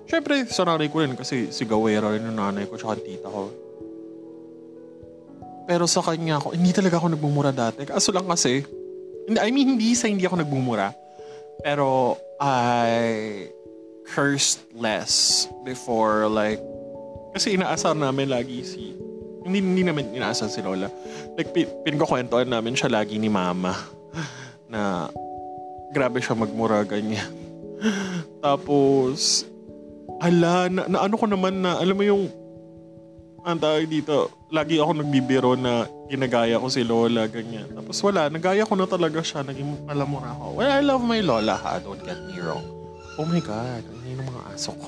Siyempre, 0.07 0.47
sa 0.47 0.65
nanay 0.65 0.87
ko 0.87 1.03
rin 1.03 1.13
kasi 1.13 1.51
si 1.51 1.67
Gawera 1.67 2.15
rin 2.15 2.25
yung 2.25 2.39
nanay 2.39 2.65
ko 2.65 2.79
tsaka 2.79 2.97
tita 2.97 3.29
ko 3.29 3.69
pero 5.69 5.85
sa 5.85 6.01
kanya 6.01 6.41
ako, 6.41 6.57
hindi 6.57 6.73
talaga 6.73 6.97
ako 6.97 7.13
nagmumura 7.13 7.53
dati. 7.53 7.85
Kaso 7.85 8.09
lang 8.09 8.25
kasi, 8.25 8.65
I 9.37 9.53
mean, 9.53 9.77
hindi 9.77 9.93
sa 9.93 10.09
hindi 10.09 10.25
ako 10.25 10.41
nagmumura. 10.41 10.89
Pero 11.61 12.17
I 12.41 13.53
cursed 14.09 14.65
less 14.73 15.45
before 15.61 16.25
like, 16.25 16.57
kasi 17.33 17.55
inaasar 17.55 17.93
namin 17.93 18.29
lagi 18.29 18.61
si, 18.65 18.95
hindi, 19.45 19.59
hindi 19.61 19.83
namin 19.85 20.13
inaasar 20.13 20.49
si 20.49 20.59
Lola. 20.61 20.89
Like, 21.37 21.53
pinagkukwentohan 21.85 22.49
namin 22.49 22.75
siya 22.75 22.91
lagi 22.91 23.17
ni 23.17 23.29
Mama 23.29 23.73
na 24.71 25.09
grabe 25.93 26.21
siya 26.21 26.37
magmura 26.37 26.85
ganyan. 26.85 27.29
Tapos, 28.45 29.45
ala, 30.19 30.67
na, 30.67 30.85
na 30.85 30.97
ano 31.05 31.15
ko 31.15 31.25
naman 31.25 31.63
na, 31.63 31.79
alam 31.79 31.95
mo 31.95 32.03
yung 32.03 32.27
ang 33.43 33.59
tawag 33.59 33.87
dito, 33.87 34.29
lagi 34.51 34.77
ako 34.77 34.99
nagbibiro 34.99 35.55
na 35.55 35.87
ginagaya 36.11 36.59
ko 36.59 36.67
si 36.67 36.83
Lola, 36.83 37.25
ganyan. 37.29 37.71
Tapos 37.71 37.97
wala, 38.03 38.27
nagaya 38.27 38.67
ko 38.67 38.75
na 38.75 38.83
talaga 38.83 39.23
siya, 39.23 39.47
naging 39.47 39.87
palamura 39.87 40.35
ako. 40.35 40.59
Well, 40.59 40.71
I 40.71 40.81
love 40.83 41.03
my 41.05 41.21
Lola 41.23 41.55
ha, 41.55 41.79
don't 41.79 42.01
get 42.03 42.19
me 42.27 42.35
wrong. 42.41 42.65
Oh 43.15 43.25
my 43.27 43.39
God, 43.39 43.83
ang 43.83 43.99
ng 44.03 44.27
mga 44.27 44.41
aso 44.55 44.71
ko. 44.75 44.87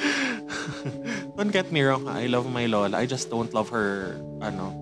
don't 1.40 1.56
get 1.56 1.72
me 1.72 1.80
wrong 1.80 2.04
I 2.04 2.28
love 2.28 2.52
my 2.52 2.68
Lola. 2.68 3.00
I 3.00 3.08
just 3.08 3.32
don't 3.32 3.48
love 3.56 3.72
her, 3.72 4.20
ano, 4.44 4.76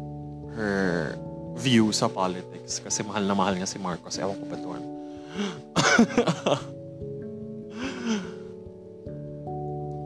her 0.58 1.14
view 1.54 1.94
sa 1.94 2.10
politics. 2.10 2.82
Kasi 2.82 3.06
mahal 3.06 3.22
na 3.30 3.38
mahal 3.38 3.54
niya 3.54 3.70
si 3.70 3.78
Marcos. 3.78 4.18
Ewan 4.18 4.42
ko 4.42 4.44
ba 4.50 4.58
doon. 4.58 4.82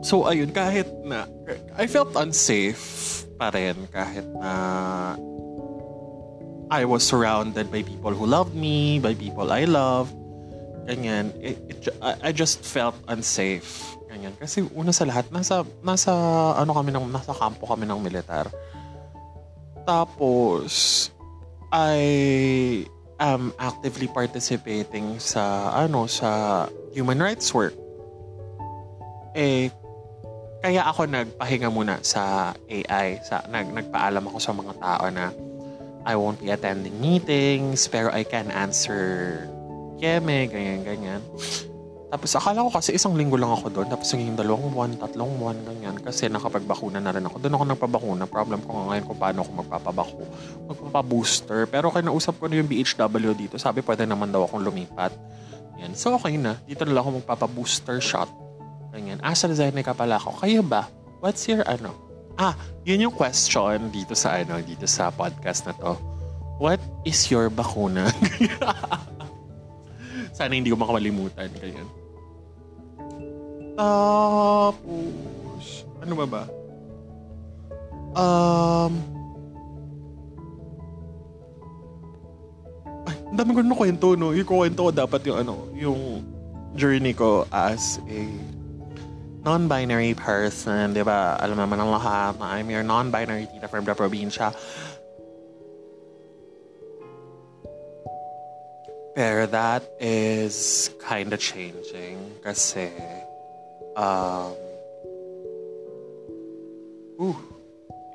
So, 0.03 0.27
ayun, 0.27 0.51
kahit 0.51 0.91
na, 1.07 1.31
I 1.79 1.87
felt 1.87 2.11
unsafe 2.19 3.23
pa 3.39 3.55
rin 3.55 3.87
kahit 3.87 4.27
na 4.35 4.51
I 6.67 6.83
was 6.83 7.07
surrounded 7.07 7.71
by 7.71 7.87
people 7.87 8.11
who 8.11 8.27
loved 8.27 8.51
me, 8.51 8.99
by 8.99 9.15
people 9.15 9.47
I 9.47 9.63
loved. 9.63 10.11
Ganyan. 10.91 11.31
It, 11.39 11.55
it, 11.71 11.87
I 12.03 12.35
just 12.35 12.67
felt 12.67 12.99
unsafe. 13.07 13.92
Ganyan. 14.13 14.37
Kasi 14.37 14.61
una 14.77 14.93
sa 14.93 15.09
lahat, 15.09 15.25
nasa, 15.33 15.65
nasa, 15.81 16.13
ano 16.53 16.69
kami 16.77 16.93
ng, 16.93 17.09
nasa 17.09 17.33
kampo 17.33 17.65
kami 17.65 17.89
ng 17.89 17.97
militar. 17.97 18.45
Tapos, 19.89 21.09
I 21.73 21.97
am 23.17 23.49
actively 23.57 24.05
participating 24.05 25.17
sa, 25.17 25.73
ano, 25.73 26.05
sa 26.05 26.69
human 26.93 27.17
rights 27.17 27.49
work. 27.57 27.73
Eh, 29.33 29.73
kaya 30.61 30.85
ako 30.85 31.09
nagpahinga 31.09 31.73
muna 31.73 31.97
sa 32.05 32.53
AI. 32.69 33.17
Sa, 33.25 33.41
nag, 33.49 33.73
nagpaalam 33.73 34.29
ako 34.29 34.37
sa 34.37 34.53
mga 34.53 34.73
tao 34.77 35.09
na 35.09 35.33
I 36.05 36.13
won't 36.13 36.37
be 36.37 36.53
attending 36.53 37.01
meetings, 37.01 37.89
pero 37.89 38.13
I 38.13 38.21
can 38.21 38.53
answer 38.53 39.41
Yeme, 39.97 40.45
ganyan-ganyan. 40.51 41.23
Tapos 42.13 42.29
akala 42.37 42.61
ko 42.61 42.69
kasi 42.69 42.93
isang 42.93 43.17
linggo 43.17 43.41
lang 43.41 43.49
ako 43.49 43.73
doon. 43.73 43.89
Tapos 43.89 44.05
naging 44.13 44.37
dalawang 44.37 44.69
buwan, 44.69 44.93
tatlong 45.01 45.33
buwan, 45.33 45.57
ganyan. 45.65 45.97
Kasi 45.97 46.29
nakapagbakuna 46.29 47.01
na 47.01 47.09
rin 47.09 47.25
ako. 47.25 47.41
Doon 47.41 47.57
ako 47.57 47.63
nagpabakuna. 47.73 48.23
Problem 48.29 48.61
ko 48.61 48.69
nga 48.69 48.83
ngayon 48.93 49.05
kung 49.09 49.17
paano 49.17 49.41
ako 49.41 49.51
magpapabako. 49.65 50.21
Magpapabooster. 50.69 51.65
Pero 51.65 51.89
kinausap 51.89 52.37
ko 52.37 52.45
na 52.45 52.61
yung 52.61 52.69
BHW 52.69 53.33
dito. 53.33 53.57
Sabi 53.57 53.81
pwede 53.81 54.05
naman 54.05 54.29
daw 54.29 54.45
akong 54.45 54.61
lumipat. 54.61 55.09
Yan. 55.81 55.97
So 55.97 56.13
okay 56.13 56.37
na. 56.37 56.61
Dito 56.69 56.85
na 56.85 56.93
lang 56.93 57.01
ako 57.01 57.25
magpapabooster 57.25 57.97
shot. 57.97 58.29
Ganyan. 58.93 59.17
AstraZeneca 59.25 59.97
pala 59.97 60.21
ako. 60.21 60.37
Kayo 60.37 60.61
ba? 60.61 60.85
What's 61.17 61.49
your 61.49 61.65
ano? 61.65 61.97
Ah, 62.37 62.53
yun 62.85 63.09
yung 63.09 63.15
question 63.17 63.89
dito 63.89 64.13
sa 64.13 64.37
ano, 64.37 64.61
dito 64.61 64.85
sa 64.85 65.09
podcast 65.09 65.65
na 65.65 65.73
to. 65.81 65.97
What 66.61 66.77
is 67.09 67.25
your 67.33 67.49
bakuna? 67.49 68.05
Sana 70.37 70.53
hindi 70.53 70.69
ko 70.69 70.77
makalimutan. 70.77 71.49
Ganyan. 71.57 72.02
Tapos, 73.73 75.65
ano 76.01 76.13
ba 76.13 76.25
ba? 76.29 76.43
Um, 78.13 78.93
ay, 83.09 83.17
ang 83.33 83.37
dami 83.41 83.49
ko 83.57 83.59
na 83.65 83.73
kwento, 83.73 84.07
no? 84.13 84.37
Yung 84.37 84.45
kwento 84.45 84.85
ko 84.85 84.91
dapat 84.93 85.25
yung 85.25 85.37
ano, 85.41 85.55
yung 85.73 86.21
journey 86.77 87.17
ko 87.17 87.49
as 87.49 87.97
a 88.05 88.29
non-binary 89.41 90.13
person, 90.13 90.93
di 90.93 91.01
ba? 91.01 91.35
Alam 91.41 91.57
naman 91.57 91.81
ng 91.81 91.91
lahat 91.91 92.37
na 92.37 92.61
I'm 92.61 92.69
your 92.69 92.85
non-binary 92.85 93.49
tita 93.49 93.65
from 93.65 93.89
the 93.89 93.97
probinsya. 93.97 94.53
Pero 99.13 99.45
that 99.45 99.85
is 100.01 100.89
kind 100.97 101.29
of 101.33 101.37
changing 101.37 102.17
kasi 102.41 102.89
um 103.95 104.53
ooh, 107.21 107.37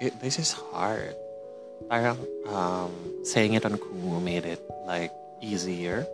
it, 0.01 0.19
this 0.21 0.39
is 0.39 0.53
hard. 0.53 1.15
Parang 1.89 2.19
um, 2.47 2.93
saying 3.23 3.55
it 3.55 3.65
on 3.65 3.79
Kumu 3.79 4.23
made 4.23 4.45
it 4.45 4.61
like 4.87 5.13
easier 5.41 6.07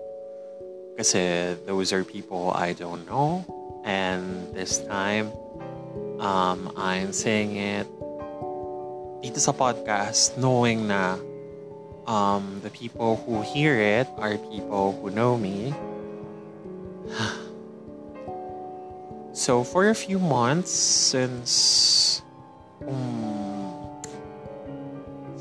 kasi 0.95 1.55
those 1.67 1.91
are 1.91 2.05
people 2.05 2.53
I 2.55 2.77
don't 2.77 3.03
know 3.09 3.43
and 3.83 4.55
this 4.55 4.79
time 4.85 5.33
um, 6.21 6.71
I'm 6.77 7.11
saying 7.11 7.57
it 7.57 7.89
dito 9.25 9.41
sa 9.41 9.57
podcast 9.57 10.37
knowing 10.37 10.87
na 10.87 11.17
um, 12.05 12.61
the 12.61 12.71
people 12.71 13.17
who 13.25 13.41
hear 13.41 13.81
it 13.81 14.07
are 14.21 14.37
people 14.53 14.93
who 15.01 15.09
know 15.09 15.41
me. 15.41 15.73
so 19.35 19.67
for 19.67 19.91
a 19.91 19.97
few 19.99 20.23
months 20.23 20.71
since 20.71 22.23
um, 22.87 23.35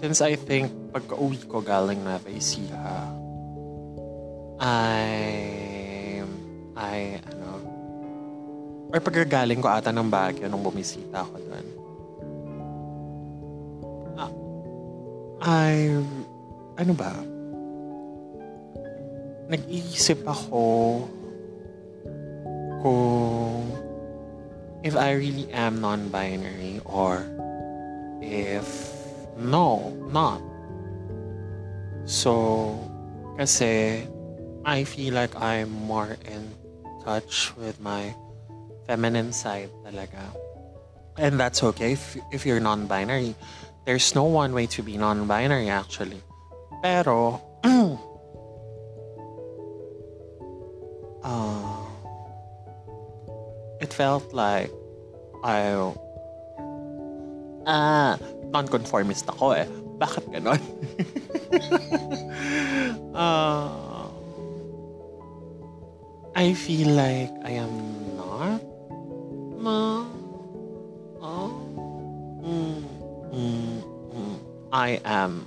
since 0.04 0.20
I 0.20 0.36
think 0.36 0.68
pagka-uwi 0.92 1.48
ko 1.48 1.64
galing 1.64 2.04
na 2.04 2.20
Ecija, 2.28 3.08
I 4.60 5.00
I 6.76 7.24
ano 7.24 7.50
or 8.92 9.00
pagkagaling 9.00 9.64
ko 9.64 9.72
ata 9.72 9.96
ng 9.96 10.12
Baguio 10.12 10.52
nung 10.52 10.60
bumisita 10.60 11.24
ako 11.24 11.36
doon. 11.40 11.68
Ah, 14.20 14.32
I 15.48 16.02
ano 16.82 16.94
ba? 16.98 17.14
Nag-iisip 19.48 20.28
ako 20.28 20.62
kung 22.84 23.72
if 24.84 25.00
I 25.00 25.16
really 25.16 25.48
am 25.56 25.80
non-binary 25.80 26.84
or 26.84 27.24
if 28.20 28.92
no, 29.40 29.96
not. 30.12 30.44
So, 32.04 32.76
kasi 33.40 34.04
I 34.68 34.84
feel 34.84 35.16
like 35.16 35.32
I'm 35.40 35.72
more 35.72 36.20
in 36.28 36.52
touch 37.08 37.56
with 37.56 37.80
my 37.80 38.14
feminine 38.86 39.32
side 39.32 39.72
talaga. 39.88 40.36
And 41.18 41.40
that's 41.40 41.64
okay 41.64 41.94
if, 41.94 42.18
if 42.32 42.46
you're 42.46 42.60
non-binary. 42.60 43.36
There's 43.86 44.16
no 44.16 44.24
one 44.24 44.54
way 44.54 44.68
to 44.76 44.84
be 44.84 44.98
non-binary 44.98 45.70
actually. 45.70 46.22
Pero, 46.84 47.40
uh, 51.24 51.63
it 53.84 53.92
felt 53.92 54.32
like 54.32 54.72
I, 55.44 55.76
ah, 57.68 58.16
non-conformist 58.48 59.28
ako 59.28 59.60
eh. 59.60 59.68
Bakit 60.00 60.24
ganon? 60.32 60.64
uh, 63.12 64.08
I 66.34 66.56
feel 66.56 66.96
like 66.96 67.30
I 67.44 67.60
am 67.60 67.76
not 68.16 68.64
ma 69.64 70.04
uh, 71.22 71.48
mm, 72.42 72.82
mm, 73.32 73.78
mm, 74.12 74.36
I 74.74 75.00
am 75.06 75.46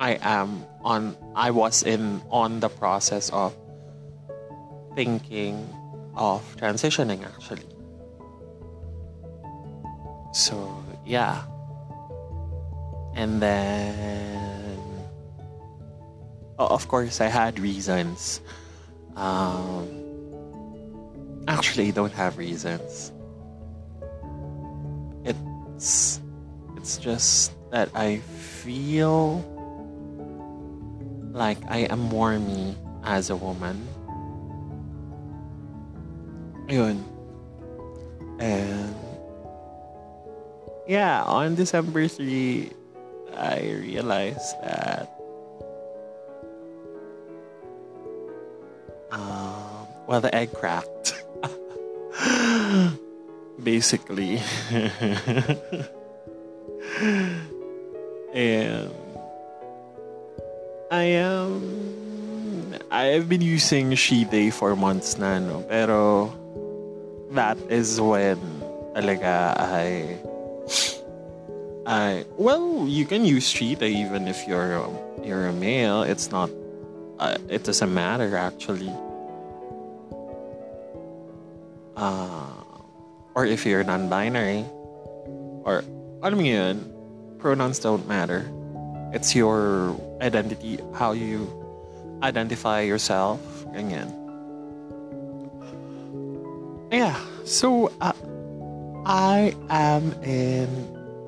I 0.00 0.16
am 0.22 0.64
on 0.80 1.14
I 1.36 1.50
was 1.50 1.84
in 1.84 2.22
on 2.32 2.64
the 2.64 2.72
process 2.72 3.28
of 3.30 3.52
thinking 4.96 5.68
of 6.20 6.44
transitioning 6.56 7.24
actually. 7.24 7.64
So 10.32 10.54
yeah. 11.06 11.42
And 13.16 13.40
then 13.42 14.78
oh, 16.58 16.66
of 16.68 16.86
course 16.86 17.20
I 17.20 17.26
had 17.26 17.58
reasons. 17.58 18.40
Um 19.16 19.88
actually 21.48 21.88
I 21.88 21.90
don't 21.90 22.12
have 22.12 22.36
reasons. 22.36 23.12
It's 25.24 26.20
it's 26.76 26.98
just 26.98 27.52
that 27.72 27.88
I 27.94 28.18
feel 28.18 29.40
like 31.32 31.58
I 31.68 31.88
am 31.88 32.00
more 32.00 32.38
me 32.38 32.76
as 33.04 33.30
a 33.30 33.36
woman. 33.36 33.88
Yun. 36.70 37.04
And 38.38 38.94
yeah, 40.86 41.22
on 41.24 41.54
December 41.56 42.06
3, 42.08 42.70
I 43.36 43.60
realized 43.82 44.54
that 44.62 45.10
um, 49.10 49.86
well, 50.06 50.20
the 50.20 50.34
egg 50.34 50.52
cracked. 50.52 51.22
Basically. 53.62 54.40
and 58.32 58.90
I 60.90 61.02
am 61.02 62.74
I've 62.90 63.28
been 63.28 63.40
using 63.42 63.94
She 63.94 64.24
Day 64.24 64.50
for 64.50 64.74
months 64.74 65.18
na 65.18 65.38
no 65.38 65.62
pero 65.68 66.32
that 67.30 67.58
is 67.70 68.00
when 68.00 68.38
talaga 68.94 69.54
I 69.54 70.18
I 71.86 72.24
well 72.36 72.86
you 72.86 73.06
can 73.06 73.24
use 73.24 73.46
Day 73.54 73.94
even 74.02 74.26
if 74.26 74.46
you're 74.46 74.82
um, 74.82 74.96
you're 75.22 75.46
a 75.46 75.52
male. 75.52 76.02
It's 76.02 76.30
not 76.30 76.50
uh, 77.18 77.38
it 77.48 77.64
doesn't 77.64 77.92
matter 77.92 78.36
actually. 78.36 78.90
Uh, 81.96 82.48
or 83.34 83.44
if 83.44 83.66
you're 83.66 83.84
non-binary 83.84 84.64
or 85.64 85.84
mo 86.22 86.42
yun 86.42 86.82
pronouns 87.38 87.78
don't 87.78 88.06
matter. 88.08 88.48
It's 89.12 89.34
your 89.34 89.94
identity 90.22 90.78
how 90.94 91.12
you 91.12 91.46
identify 92.22 92.82
yourself 92.82 93.40
ganyan 93.72 94.19
yeah 96.90 97.16
so 97.44 97.90
uh, 98.00 98.12
I 99.06 99.54
am 99.70 100.12
in 100.22 100.68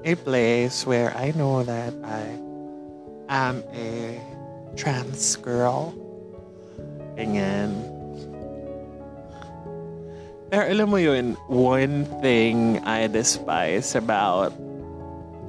a 0.04 0.14
place 0.14 0.86
where 0.86 1.16
I 1.16 1.32
know 1.32 1.62
that 1.62 1.94
I 2.04 2.38
am 3.28 3.62
a 3.72 4.20
trans 4.76 5.36
girl. 5.36 5.94
Ganyan 7.16 7.92
pero 10.52 10.68
alam 10.68 10.92
mo 10.92 11.00
yun, 11.00 11.32
one 11.48 12.04
thing 12.20 12.76
I 12.84 13.08
despise 13.08 13.96
about 13.96 14.52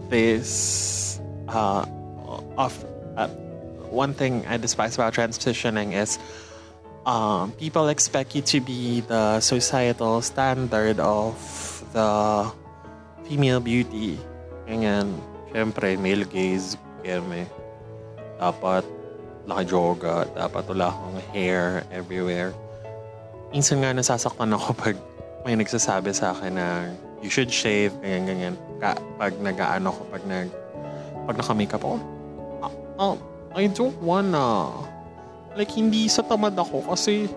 this 0.08 1.20
uh, 1.52 1.84
of 2.56 2.72
uh, 3.20 3.28
one 3.92 4.16
thing 4.16 4.48
I 4.48 4.56
despise 4.56 4.96
about 4.96 5.12
transitioning 5.12 5.92
is 5.92 6.16
um, 7.06 7.52
people 7.60 7.88
expect 7.88 8.36
you 8.36 8.42
to 8.42 8.60
be 8.60 9.02
the 9.02 9.40
societal 9.40 10.22
standard 10.22 11.00
of 11.00 11.36
the 11.94 12.52
female 13.28 13.60
beauty. 13.60 14.20
Ganyan. 14.68 15.16
Siyempre, 15.52 16.00
male 16.00 16.26
gaze, 16.26 16.80
keme. 17.04 17.46
Dapat 18.40 18.84
naka-yoga, 19.46 20.26
dapat 20.34 20.64
wala 20.72 20.90
akong 20.90 21.20
hair 21.36 21.84
everywhere. 21.92 22.56
Minsan 23.54 23.84
nga 23.84 23.94
nasasaktan 23.94 24.50
ako 24.56 24.74
pag 24.84 24.96
may 25.44 25.60
nagsasabi 25.60 26.16
sa 26.16 26.32
akin 26.32 26.56
na 26.56 26.68
you 27.20 27.30
should 27.30 27.52
shave, 27.52 27.92
ganyan, 28.00 28.24
ganyan. 28.26 28.56
Ka, 28.80 28.96
pag 29.20 29.36
nag-ano 29.38 29.92
ko, 29.92 30.02
pag 30.10 30.24
nag 30.26 30.50
pag 31.24 31.40
naka-makeup 31.40 31.80
ako, 31.80 31.98
ah, 32.60 32.74
ah, 33.00 33.16
I 33.56 33.72
don't 33.72 33.96
wanna. 34.04 34.76
Like, 35.54 35.70
hindi 35.70 36.10
sa 36.10 36.26
tamad 36.26 36.58
ako 36.58 36.90
kasi 36.90 37.30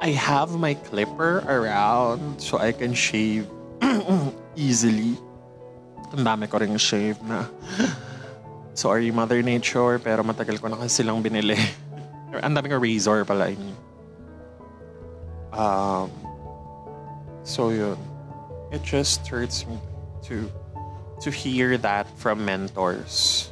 I 0.00 0.12
have 0.12 0.52
my 0.54 0.74
clipper 0.74 1.40
around 1.48 2.40
so 2.40 2.58
I 2.58 2.72
can 2.72 2.92
shave 2.92 3.48
easily. 4.56 5.16
Ang 6.12 6.22
dami 6.22 6.44
ko 6.52 6.60
rin 6.60 6.76
shave 6.76 7.16
na. 7.24 7.48
Sorry, 8.76 9.08
Mother 9.08 9.40
Nature, 9.40 9.96
pero 9.96 10.20
matagal 10.20 10.60
ko 10.60 10.68
na 10.68 10.76
kasi 10.76 11.00
silang 11.00 11.24
binili. 11.24 11.56
Ang 12.44 12.52
dami 12.52 12.68
ko 12.68 12.76
razor 12.76 13.24
pala, 13.24 13.48
I. 13.48 13.56
Um, 15.56 16.12
so 17.40 17.72
yun. 17.72 17.96
It 18.68 18.84
just 18.84 19.24
hurts 19.24 19.64
me 19.64 19.80
to 20.28 20.52
to 21.24 21.32
hear 21.32 21.80
that 21.80 22.04
from 22.20 22.44
mentors. 22.44 23.48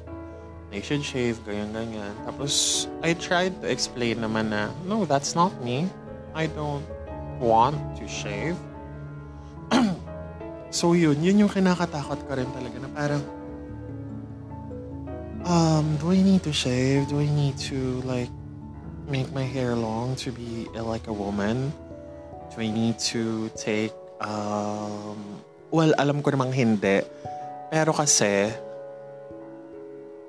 They 0.75 0.83
shave, 0.83 1.39
ganyan, 1.47 1.71
ganyan. 1.71 2.19
Tapos, 2.27 2.91
I 2.99 3.15
tried 3.15 3.55
to 3.63 3.71
explain 3.71 4.19
naman 4.19 4.51
na, 4.51 4.75
no, 4.83 5.07
that's 5.07 5.39
not 5.39 5.55
me. 5.63 5.87
I 6.35 6.51
don't 6.51 6.83
want 7.39 7.79
to 8.03 8.11
shave. 8.11 8.59
so 10.75 10.99
yun, 10.99 11.23
yun 11.23 11.47
yung 11.47 11.53
kinakatakot 11.55 12.27
ko 12.27 12.31
rin 12.35 12.51
talaga 12.51 12.77
na 12.83 12.91
parang, 12.91 13.23
um, 15.47 15.95
do 16.03 16.11
I 16.11 16.19
need 16.19 16.43
to 16.43 16.51
shave? 16.51 17.07
Do 17.07 17.23
I 17.23 17.31
need 17.31 17.55
to, 17.71 18.03
like, 18.03 18.35
make 19.07 19.31
my 19.31 19.47
hair 19.47 19.79
long 19.79 20.19
to 20.27 20.35
be 20.35 20.67
like 20.75 21.07
a 21.07 21.15
woman? 21.15 21.71
Do 22.51 22.67
I 22.67 22.75
need 22.75 22.99
to 23.15 23.47
take, 23.55 23.95
um, 24.19 25.39
well, 25.71 25.95
alam 26.03 26.19
ko 26.19 26.35
namang 26.35 26.51
hindi. 26.51 26.99
Pero 27.71 27.95
kasi, 27.95 28.51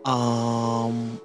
um, 0.06 1.20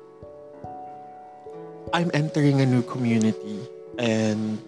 I'm 1.92 2.10
entering 2.12 2.60
a 2.60 2.66
new 2.66 2.82
community 2.82 3.60
and 4.00 4.58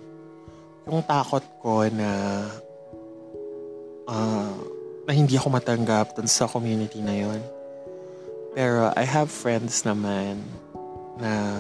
yung 0.86 1.02
takot 1.08 1.42
ko 1.64 1.88
na 1.88 2.10
uh, 4.06 4.54
na 5.08 5.12
hindi 5.12 5.34
ako 5.34 5.56
matanggap 5.56 6.14
dun 6.14 6.28
sa 6.28 6.46
community 6.46 7.00
na 7.00 7.14
yon. 7.16 7.40
Pero 8.52 8.92
I 8.92 9.04
have 9.08 9.32
friends 9.32 9.82
naman 9.82 10.44
na 11.16 11.56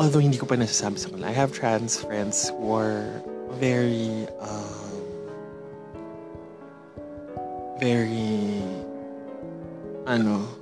although 0.00 0.22
hindi 0.22 0.40
ko 0.40 0.48
pa 0.48 0.56
nasasabi 0.56 0.96
sa 0.96 1.12
kanila, 1.12 1.28
I 1.28 1.36
have 1.36 1.52
trans 1.52 2.00
friends 2.00 2.48
who 2.48 2.72
are 2.72 3.20
very 3.60 4.24
um, 4.40 4.94
very 7.76 8.62
ano 10.08 10.57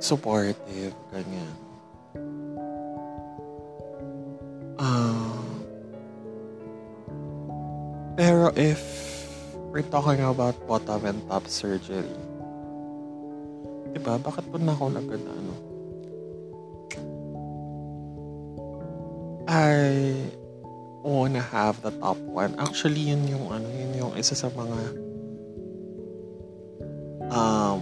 supportive 0.00 0.96
ganyan 1.12 1.54
Ah 4.80 5.44
pero 8.20 8.52
if 8.52 8.80
we're 9.72 9.86
talking 9.86 10.20
about 10.20 10.56
bottom 10.68 11.04
and 11.08 11.20
top 11.28 11.44
surgery 11.48 12.16
diba 13.96 14.20
bakit 14.20 14.44
po 14.48 14.56
na 14.60 14.76
ako 14.76 14.92
nagad 14.92 15.22
ano 15.24 15.54
I 19.50 20.14
wanna 21.02 21.42
have 21.42 21.82
the 21.82 21.90
top 21.98 22.14
one. 22.22 22.54
Actually, 22.54 23.10
yun 23.10 23.26
yung 23.26 23.50
ano, 23.50 23.66
yun 23.66 23.92
yung 23.98 24.12
isa 24.14 24.38
sa 24.38 24.46
mga 24.46 24.78
um, 27.34 27.80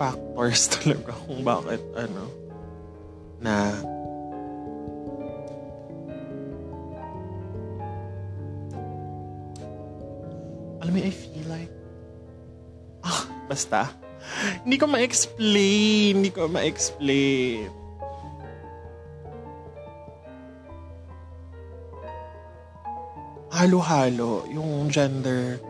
factors 0.00 0.64
talaga 0.80 1.12
kung 1.28 1.44
bakit 1.44 1.84
ano 1.92 2.24
na 3.36 3.76
alam 10.80 10.92
mo, 10.96 11.00
I 11.04 11.12
feel 11.12 11.44
like 11.52 11.72
ah, 13.04 13.28
basta. 13.44 13.92
Hindi 14.64 14.76
ko 14.80 14.88
ma-explain 14.88 16.12
hindi 16.16 16.32
ko 16.32 16.48
ma-explain. 16.48 17.68
Halo-halo 23.52 24.48
yung 24.48 24.88
gender 24.88 25.60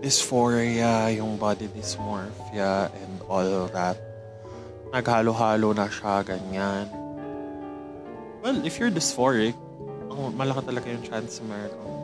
dysphoria, 0.00 1.12
yung 1.12 1.36
body 1.36 1.68
dysmorphia, 1.68 2.88
and 2.88 3.14
all 3.28 3.68
that. 3.68 4.00
Naghalo-halo 4.90 5.76
na 5.76 5.86
siya, 5.86 6.24
ganyan. 6.24 6.88
Well, 8.40 8.64
if 8.64 8.80
you're 8.80 8.90
dysphoric, 8.90 9.54
ang 10.08 10.32
malaki 10.34 10.64
talaga 10.64 10.88
yung 10.88 11.04
chance 11.04 11.44
na 11.44 11.68
kung 11.68 11.96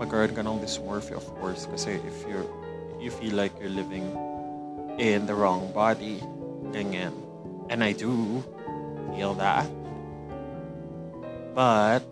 magkaroon 0.00 0.32
ka 0.32 0.40
ng 0.40 0.58
dysmorphia, 0.64 1.20
of 1.20 1.28
course. 1.38 1.68
Kasi 1.68 2.00
if 2.00 2.16
you're, 2.24 2.48
you 2.98 3.12
feel 3.12 3.36
like 3.36 3.52
you're 3.60 3.70
living 3.70 4.08
in 4.96 5.28
the 5.28 5.36
wrong 5.36 5.68
body, 5.76 6.24
ganyan. 6.72 7.12
And 7.68 7.84
I 7.84 7.92
do 7.92 8.40
feel 9.12 9.36
that. 9.36 9.68
But, 11.52 12.02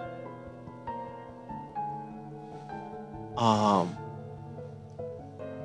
um, 3.41 3.97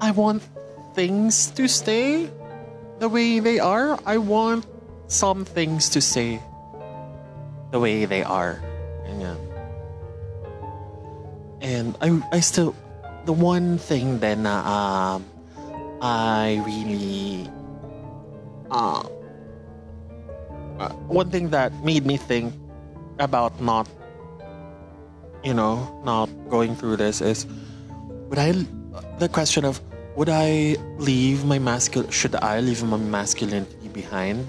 I 0.01 0.11
want 0.11 0.43
things 0.93 1.51
to 1.51 1.67
stay 1.67 2.29
the 2.99 3.09
way 3.09 3.39
they 3.39 3.59
are. 3.59 3.99
I 4.05 4.17
want 4.17 4.65
some 5.07 5.45
things 5.45 5.89
to 5.89 6.01
stay 6.01 6.41
the 7.71 7.79
way 7.79 8.05
they 8.05 8.23
are. 8.23 8.61
And 11.61 11.97
I, 12.01 12.21
I 12.31 12.39
still, 12.39 12.75
the 13.25 13.33
one 13.33 13.77
thing 13.77 14.19
then 14.19 14.43
na 14.43 14.63
um, 14.63 15.25
I 16.01 16.63
really, 16.65 17.49
uh, 18.71 19.03
uh, 20.79 20.89
one 21.11 21.29
thing 21.29 21.49
that 21.49 21.73
made 21.83 22.05
me 22.05 22.15
think 22.15 22.53
about 23.19 23.59
not 23.61 23.87
you 25.43 25.53
know, 25.53 25.87
not 26.03 26.27
going 26.49 26.75
through 26.75 26.97
this 26.97 27.21
is 27.21 27.45
would 28.27 28.39
I 28.39 28.51
the 29.17 29.29
question 29.29 29.65
of 29.65 29.79
would 30.19 30.27
I 30.27 30.75
leave 30.99 31.47
my 31.47 31.63
masculine 31.63 32.11
should 32.11 32.35
I 32.35 32.59
leave 32.59 32.83
my 32.83 32.99
masculinity 32.99 33.87
behind? 33.87 34.43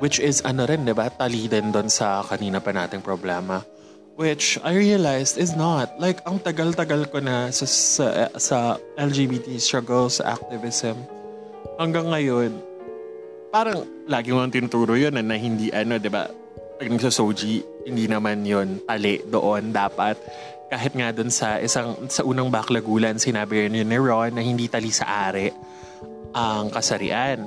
Which 0.00 0.16
is 0.16 0.40
ano 0.48 0.64
rin, 0.64 0.88
di 0.88 0.96
ba? 0.96 1.12
Tali 1.12 1.44
din 1.44 1.68
doon 1.68 1.92
sa 1.92 2.24
kanina 2.24 2.56
pa 2.56 2.72
nating 2.72 3.04
problema. 3.04 3.60
Which 4.16 4.56
I 4.64 4.72
realized 4.72 5.36
is 5.36 5.52
not. 5.52 5.92
Like, 6.00 6.24
ang 6.24 6.40
tagal-tagal 6.40 7.12
ko 7.12 7.20
na 7.20 7.52
sa, 7.52 7.66
sa, 7.68 8.06
sa 8.40 8.58
LGBT 8.96 9.60
struggles, 9.60 10.24
activism. 10.24 10.96
Hanggang 11.76 12.08
ngayon, 12.08 12.56
parang 13.52 13.84
lagi 14.08 14.32
mo 14.32 14.40
tinuturo 14.48 14.96
yun 14.96 15.18
na 15.18 15.36
hindi 15.36 15.68
ano, 15.74 16.00
di 16.00 16.08
ba? 16.08 16.30
Pag 16.80 16.90
nagsasoji, 16.90 17.86
hindi 17.86 18.08
naman 18.08 18.42
yun 18.46 18.80
tali 18.88 19.20
doon 19.28 19.70
dapat. 19.70 20.16
Kahit 20.74 20.90
nga 20.98 21.14
doon 21.14 21.30
sa 21.30 21.62
isang 21.62 21.94
sa 22.10 22.26
unang 22.26 22.50
baklagulan, 22.50 23.14
sinabi 23.14 23.70
rin 23.70 23.86
ni 23.86 23.94
Ron 23.94 24.34
na 24.34 24.42
hindi 24.42 24.66
tali 24.66 24.90
sa 24.90 25.30
ari 25.30 25.54
ang 26.34 26.66
kasarian. 26.74 27.46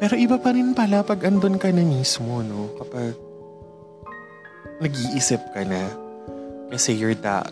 Pero 0.00 0.16
iba 0.16 0.40
pa 0.40 0.56
rin 0.56 0.72
pala 0.72 1.04
pag 1.04 1.28
andun 1.28 1.60
ka 1.60 1.68
na 1.68 1.84
mismo, 1.84 2.40
no? 2.40 2.72
Kapag 2.80 3.12
nag-iisip 4.80 5.44
ka 5.52 5.60
na. 5.68 5.92
Kasi 6.72 6.96
you're 6.96 7.12
da... 7.12 7.44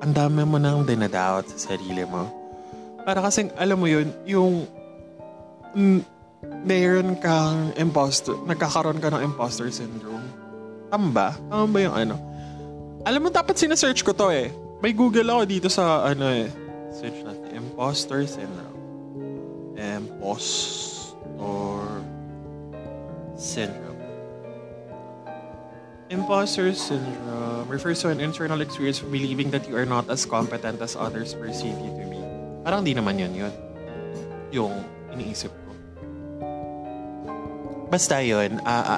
Ang 0.00 0.16
dami 0.16 0.48
mo 0.48 0.56
nang 0.56 0.88
dinadoubt 0.88 1.52
sa 1.52 1.76
sarili 1.76 2.02
mo. 2.08 2.32
Para 3.04 3.20
kasing, 3.20 3.52
alam 3.60 3.76
mo 3.76 3.86
yun, 3.86 4.08
yung 4.24 4.64
mm, 5.76 6.00
meron 6.64 7.14
kang 7.20 7.76
imposter, 7.76 8.32
nagkakaroon 8.48 9.04
ka 9.04 9.12
ng 9.12 9.20
imposter 9.20 9.68
syndrome. 9.68 10.24
Tama 10.88 11.08
ba? 11.12 11.28
Tama 11.52 11.68
ba 11.68 11.78
yung 11.78 11.94
ano? 11.94 12.33
Alam 13.04 13.26
mo, 13.26 13.28
dapat 13.28 13.60
sinesearch 13.60 14.00
ko 14.00 14.16
to 14.16 14.32
eh. 14.32 14.48
May 14.80 14.96
Google 14.96 15.28
ako 15.28 15.44
dito 15.44 15.68
sa 15.68 16.08
ano 16.08 16.24
eh. 16.32 16.48
Search 16.88 17.20
natin. 17.20 17.52
Imposter 17.52 18.24
syndrome. 18.24 18.80
Impostor 19.76 22.00
syndrome. 23.36 24.00
Imposter 26.08 26.72
syndrome 26.72 27.68
refers 27.68 28.00
to 28.00 28.08
an 28.08 28.20
internal 28.20 28.60
experience 28.60 29.04
of 29.04 29.12
believing 29.12 29.52
that 29.52 29.68
you 29.68 29.76
are 29.76 29.88
not 29.88 30.08
as 30.08 30.24
competent 30.24 30.80
as 30.80 30.96
others 30.96 31.36
perceive 31.36 31.76
you 31.80 31.92
to 32.00 32.04
be. 32.08 32.20
Parang 32.64 32.84
di 32.84 32.96
naman 32.96 33.20
yun 33.20 33.32
yun. 33.36 33.52
Yung 34.48 34.72
iniisip 35.12 35.52
ko. 35.52 35.70
Basta 37.92 38.24
yun, 38.24 38.64
uh, 38.64 38.96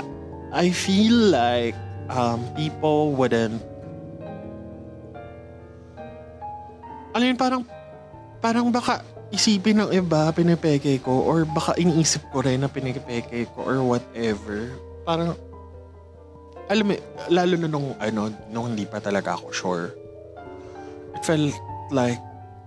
I 0.55 0.71
feel 0.71 1.35
like 1.35 1.75
um, 2.11 2.47
people 2.55 3.13
wouldn't 3.13 3.63
alam 7.17 7.33
yun, 7.33 7.39
parang 7.41 7.63
parang 8.45 8.69
baka 8.69 9.01
isipin 9.33 9.83
ng 9.83 9.91
iba 9.91 10.31
pinipeke 10.31 11.01
ko 11.03 11.25
or 11.25 11.49
baka 11.49 11.75
iniisip 11.81 12.29
ko 12.31 12.45
rin 12.45 12.63
na 12.63 12.69
pinipeke 12.69 13.49
ko 13.57 13.65
or 13.65 13.81
whatever. 13.83 14.77
Parang 15.09 15.35
alam 16.67 16.85
mo, 16.91 16.95
lalo 17.31 17.55
na 17.55 17.69
nung 17.71 17.95
ano, 17.99 18.31
nung 18.51 18.75
hindi 18.75 18.87
pa 18.87 18.99
talaga 18.99 19.39
ako 19.39 19.47
sure. 19.55 19.87
It 21.15 21.23
felt 21.23 21.55
like, 21.95 22.19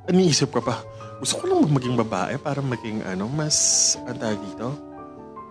iniisip 0.08 0.56
ko 0.56 0.64
pa, 0.64 0.80
gusto 1.20 1.44
ko 1.44 1.52
lang 1.52 1.68
maging 1.68 2.00
babae 2.00 2.40
para 2.40 2.64
maging 2.64 3.04
ano, 3.04 3.28
mas, 3.28 4.00
ang 4.08 4.16
dito, 4.16 4.72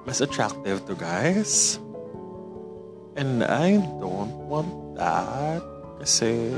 mas 0.09 0.25
attractive 0.25 0.81
to 0.89 0.97
guys. 0.97 1.77
And 3.21 3.45
I 3.45 3.77
don't 4.01 4.49
want 4.49 4.97
that. 4.97 5.61
Kasi, 6.01 6.57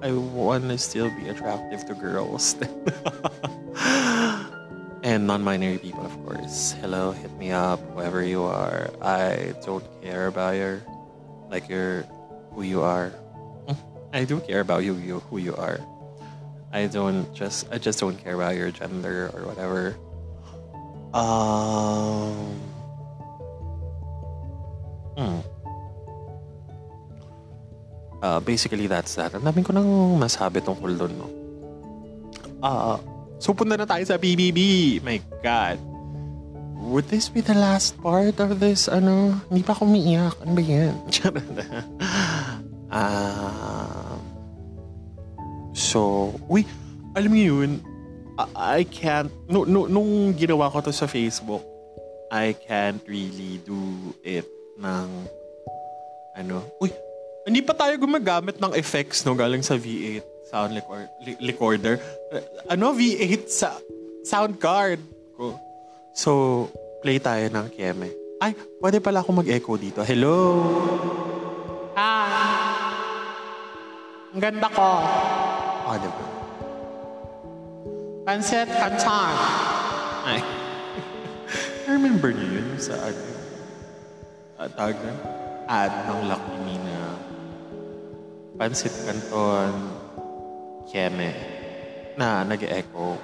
I 0.00 0.12
want 0.12 0.68
to 0.70 0.78
still 0.78 1.10
be 1.10 1.28
attractive 1.28 1.84
to 1.86 1.94
girls. 1.94 2.54
and 5.02 5.26
non-binary 5.26 5.78
people, 5.78 6.06
of 6.06 6.14
course. 6.24 6.72
Hello, 6.80 7.10
hit 7.10 7.32
me 7.36 7.50
up, 7.50 7.80
whoever 7.94 8.22
you 8.22 8.44
are. 8.44 8.90
I 9.02 9.54
don't 9.66 9.84
care 10.02 10.28
about 10.28 10.54
your 10.54 10.82
like 11.50 11.68
you're 11.68 12.02
who 12.52 12.62
you 12.62 12.82
are. 12.82 13.12
I 14.12 14.24
do 14.24 14.40
care 14.40 14.60
about 14.60 14.84
you, 14.84 14.94
you 14.94 15.20
who 15.30 15.38
you 15.38 15.54
are. 15.56 15.80
I 16.72 16.86
don't 16.86 17.34
just 17.34 17.66
I 17.72 17.78
just 17.78 17.98
don't 17.98 18.16
care 18.16 18.34
about 18.34 18.54
your 18.54 18.70
gender 18.70 19.30
or 19.34 19.46
whatever. 19.50 19.96
Um. 21.12 22.54
Hmm. 25.16 25.40
Uh, 28.18 28.42
basically, 28.42 28.90
that's 28.90 29.14
that. 29.14 29.30
Ang 29.34 29.46
dami 29.46 29.62
ko 29.62 29.70
nang 29.70 30.18
masabi 30.18 30.58
tungkol 30.58 30.98
doon, 30.98 31.12
no? 31.14 31.28
Ah, 32.58 32.68
uh, 32.68 32.96
so 33.38 33.54
punta 33.54 33.78
na 33.78 33.86
tayo 33.86 34.02
sa 34.02 34.18
BBB. 34.18 34.98
My 35.06 35.22
God. 35.38 35.78
Would 36.78 37.10
this 37.10 37.30
be 37.30 37.42
the 37.42 37.58
last 37.58 37.98
part 37.98 38.38
of 38.38 38.62
this, 38.62 38.86
ano? 38.86 39.34
Hindi 39.50 39.66
pa 39.66 39.74
ako 39.74 39.82
umiiyak. 39.86 40.34
Ano 40.42 40.52
ba 40.54 40.62
yan? 40.62 40.94
um, 42.94 44.18
so, 45.74 46.30
uy, 46.46 46.62
alam 47.18 47.34
niyo 47.34 47.60
yun, 47.60 47.82
I, 48.38 48.46
I 48.54 48.80
can't, 48.86 49.34
no, 49.50 49.66
no, 49.66 49.90
nung 49.90 50.38
ginawa 50.38 50.70
ko 50.70 50.78
to 50.86 50.94
sa 50.94 51.10
Facebook, 51.10 51.66
I 52.30 52.54
can't 52.54 53.02
really 53.10 53.58
do 53.66 54.14
it 54.22 54.46
ng, 54.78 55.26
ano, 56.38 56.62
uy, 56.78 56.94
hindi 57.48 57.64
pa 57.64 57.72
tayo 57.72 57.96
gumagamit 57.96 58.60
ng 58.60 58.76
effects, 58.76 59.24
no, 59.24 59.32
galing 59.32 59.64
sa 59.64 59.80
V8 59.80 60.38
sound 60.48 60.72
record, 60.72 61.08
recorder. 61.44 61.94
Ano, 62.72 62.96
V8 62.96 63.42
sa 63.48 63.76
sound 64.24 64.56
card 64.56 65.00
ko. 65.36 65.56
So, 66.16 66.30
play 67.04 67.20
tayo 67.20 67.44
ng 67.52 67.68
Kieme. 67.72 68.08
Ay, 68.40 68.56
pwede 68.80 68.98
pala 69.00 69.20
ako 69.20 69.44
mag-echo 69.44 69.76
dito. 69.76 70.00
Hello? 70.00 70.36
Hi! 71.96 72.88
Ang 74.32 74.40
ganda 74.40 74.68
ko. 74.72 74.88
Oh, 75.88 75.96
diba? 76.00 76.24
Pansit 78.24 78.68
Canton. 78.72 79.34
Ay. 80.24 80.40
I 81.88 81.96
remember 81.96 82.28
niyo 82.32 82.60
yun 82.60 82.68
sa 82.76 82.92
ano, 83.00 83.22
uh, 84.60 84.68
tawag 84.76 84.96
na, 85.00 85.12
ad 85.68 85.92
ng 86.08 86.20
Lucky 86.28 86.56
Me 86.64 86.74
na 86.76 86.87
Pansit 88.58 88.90
Canton, 89.06 89.70
Kieme, 90.90 91.30
na 92.18 92.42
nag-echo. 92.42 93.14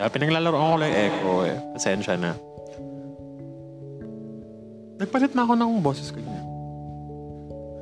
Kaya 0.00 0.08
pinaglalaro 0.08 0.56
ko 0.56 0.76
lang 0.80 0.96
echo 0.96 1.44
eh. 1.44 1.60
Pasensya 1.76 2.16
na. 2.16 2.32
Nagpalit 4.96 5.36
na 5.36 5.44
ako 5.44 5.52
ng 5.52 5.72
boses 5.84 6.08
ko 6.08 6.24
niya. 6.24 6.40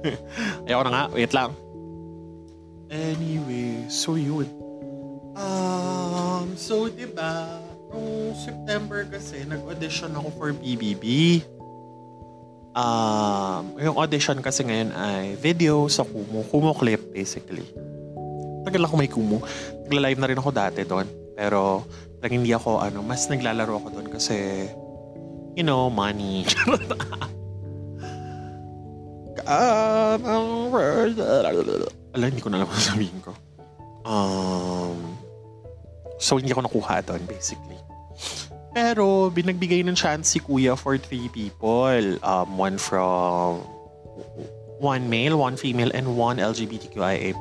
Ayoko 0.67 0.83
na 0.87 0.91
nga. 0.91 1.05
Wait 1.15 1.31
lang. 1.31 1.55
Anyway, 2.91 3.87
so 3.87 4.19
yun. 4.19 4.51
Um, 5.39 6.59
so 6.59 6.91
diba, 6.91 7.63
nung 7.95 8.35
September 8.35 9.07
kasi, 9.07 9.47
nag-audition 9.47 10.11
ako 10.19 10.29
for 10.35 10.51
BBB. 10.51 11.39
Um, 12.79 13.75
yung 13.83 13.99
audition 13.99 14.39
kasi 14.39 14.63
ngayon 14.63 14.95
ay 14.95 15.35
video 15.35 15.91
sa 15.91 16.07
Kumu. 16.07 16.47
Kumu 16.47 16.71
clip, 16.79 17.11
basically. 17.11 17.67
Tagal 18.63 18.87
ako 18.87 18.95
may 18.95 19.11
Kumu. 19.11 19.43
Nagla-live 19.91 20.21
na 20.23 20.29
rin 20.31 20.39
ako 20.39 20.51
dati 20.55 20.87
doon. 20.87 21.11
Pero, 21.35 21.83
like, 22.23 22.31
hindi 22.31 22.55
ako, 22.55 22.79
ano, 22.79 23.03
mas 23.03 23.27
naglalaro 23.27 23.83
ako 23.83 23.99
doon 23.99 24.07
kasi, 24.15 24.71
you 25.59 25.67
know, 25.67 25.91
money. 25.91 26.47
um, 29.43 30.23
Ala, 32.15 32.25
hindi 32.31 32.43
ko 32.43 32.49
na 32.55 32.63
alam 32.63 32.71
kung 32.71 32.79
sabihin 32.95 33.19
ko. 33.19 33.35
Um, 34.07 35.19
so, 36.23 36.39
hindi 36.39 36.55
ako 36.55 36.63
nakuha 36.63 37.03
doon, 37.03 37.27
basically. 37.27 37.79
Pero, 38.79 39.27
binagbigay 39.35 39.83
ng 39.91 39.99
chance 39.99 40.31
si 40.31 40.39
Kuya 40.39 40.79
for 40.79 40.95
three 40.95 41.27
people. 41.35 42.15
Um, 42.23 42.55
one 42.55 42.79
from... 42.79 43.67
One 44.79 45.11
male, 45.11 45.35
one 45.35 45.59
female, 45.59 45.91
and 45.91 46.15
one 46.15 46.39
LGBTQIA+. 46.39 47.35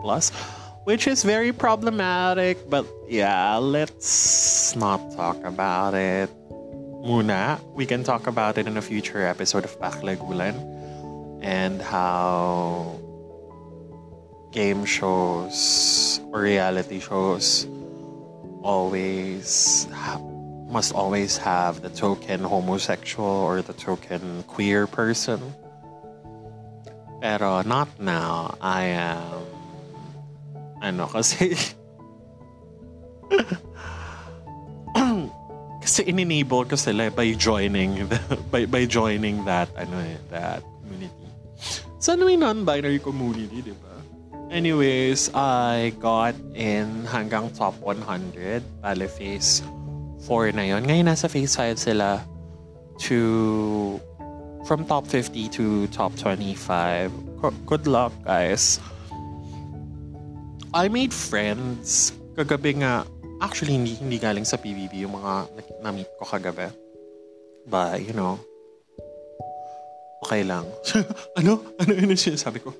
Which 0.89 1.05
is 1.05 1.21
very 1.21 1.53
problematic. 1.53 2.57
But, 2.65 2.89
yeah, 3.05 3.61
let's 3.61 4.73
not 4.73 4.97
talk 5.13 5.37
about 5.45 5.93
it. 5.93 6.33
Muna, 7.05 7.61
we 7.77 7.85
can 7.85 8.01
talk 8.01 8.25
about 8.25 8.57
it 8.57 8.65
in 8.65 8.73
a 8.73 8.81
future 8.81 9.21
episode 9.21 9.61
of 9.61 9.77
Baklagulan. 9.77 10.57
And 11.45 11.77
how 11.77 12.97
game 14.49 14.89
shows 14.89 16.17
or 16.33 16.41
reality 16.41 16.97
shows 16.97 17.69
always 18.65 19.85
ha- 19.93 20.36
must 20.69 20.93
always 20.93 21.37
have 21.37 21.81
the 21.81 21.89
token 21.89 22.43
homosexual 22.43 23.27
or 23.27 23.61
the 23.61 23.73
token 23.73 24.43
queer 24.47 24.87
person. 24.87 25.39
Pero 27.21 27.61
not 27.63 27.87
now. 27.99 28.55
I 28.61 28.83
am... 28.99 29.41
Ano, 30.81 31.07
kasi... 31.07 31.55
kasi 35.81 36.03
in-enable 36.03 36.65
ko 36.67 36.75
sila 36.75 37.09
by 37.09 37.31
joining 37.33 38.07
the, 38.11 38.19
by, 38.51 38.65
by 38.67 38.83
joining 38.83 39.45
that 39.47 39.71
ano 39.79 39.95
eh, 40.03 40.19
that 40.29 40.59
community. 40.83 41.27
Sana 41.97 42.27
may 42.27 42.35
non-binary 42.35 42.99
community, 42.99 43.63
di 43.63 43.71
ba? 43.71 43.95
Anyways, 44.51 45.31
I 45.35 45.91
got 45.99 46.35
in 46.55 47.03
hanggang 47.07 47.51
top 47.55 47.75
100. 47.83 48.63
Bale, 48.79 49.07
phase 49.11 49.63
4 50.25 50.55
na 50.57 50.65
yon. 50.65 50.81
Ngayon, 50.87 51.05
nasa 51.11 51.29
phase 51.29 51.53
5 51.53 51.77
sila 51.77 52.23
to 53.05 54.01
from 54.65 54.83
top 54.83 55.05
50 55.05 55.47
to 55.53 55.87
top 55.93 56.11
25. 56.17 57.13
Co- 57.39 57.55
Good 57.69 57.85
luck, 57.85 58.11
guys. 58.25 58.81
I 60.73 60.89
made 60.89 61.13
friends. 61.13 62.11
Kagabi 62.35 62.83
nga, 62.83 63.07
actually, 63.39 63.77
hindi, 63.77 63.95
hindi 63.95 64.17
galing 64.19 64.43
sa 64.43 64.57
PBB 64.57 65.07
yung 65.07 65.15
mga 65.15 65.33
na- 65.55 65.77
na-meet 65.89 66.09
ko 66.19 66.25
kagabi. 66.27 66.69
But, 67.67 68.03
you 68.03 68.13
know, 68.13 68.39
okay 70.27 70.43
lang. 70.43 70.67
ano? 71.39 71.63
Ano 71.79 71.91
yun 71.95 72.11
yung 72.11 72.19
sinasabi 72.19 72.59
ko? 72.59 72.75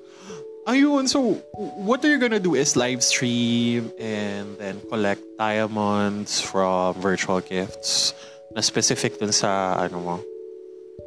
Ayun, 0.68 1.08
so 1.08 1.40
what 1.80 2.04
are 2.04 2.12
you 2.12 2.20
gonna 2.20 2.36
do 2.36 2.52
is 2.52 2.76
live 2.76 3.00
stream 3.00 3.88
and 3.96 4.52
then 4.60 4.76
collect 4.92 5.24
diamonds 5.40 6.44
from 6.44 6.92
virtual 7.00 7.40
gifts 7.40 8.12
na 8.52 8.60
specific 8.60 9.16
dun 9.16 9.32
sa 9.32 9.80
ano 9.80 9.96
mo. 9.96 10.16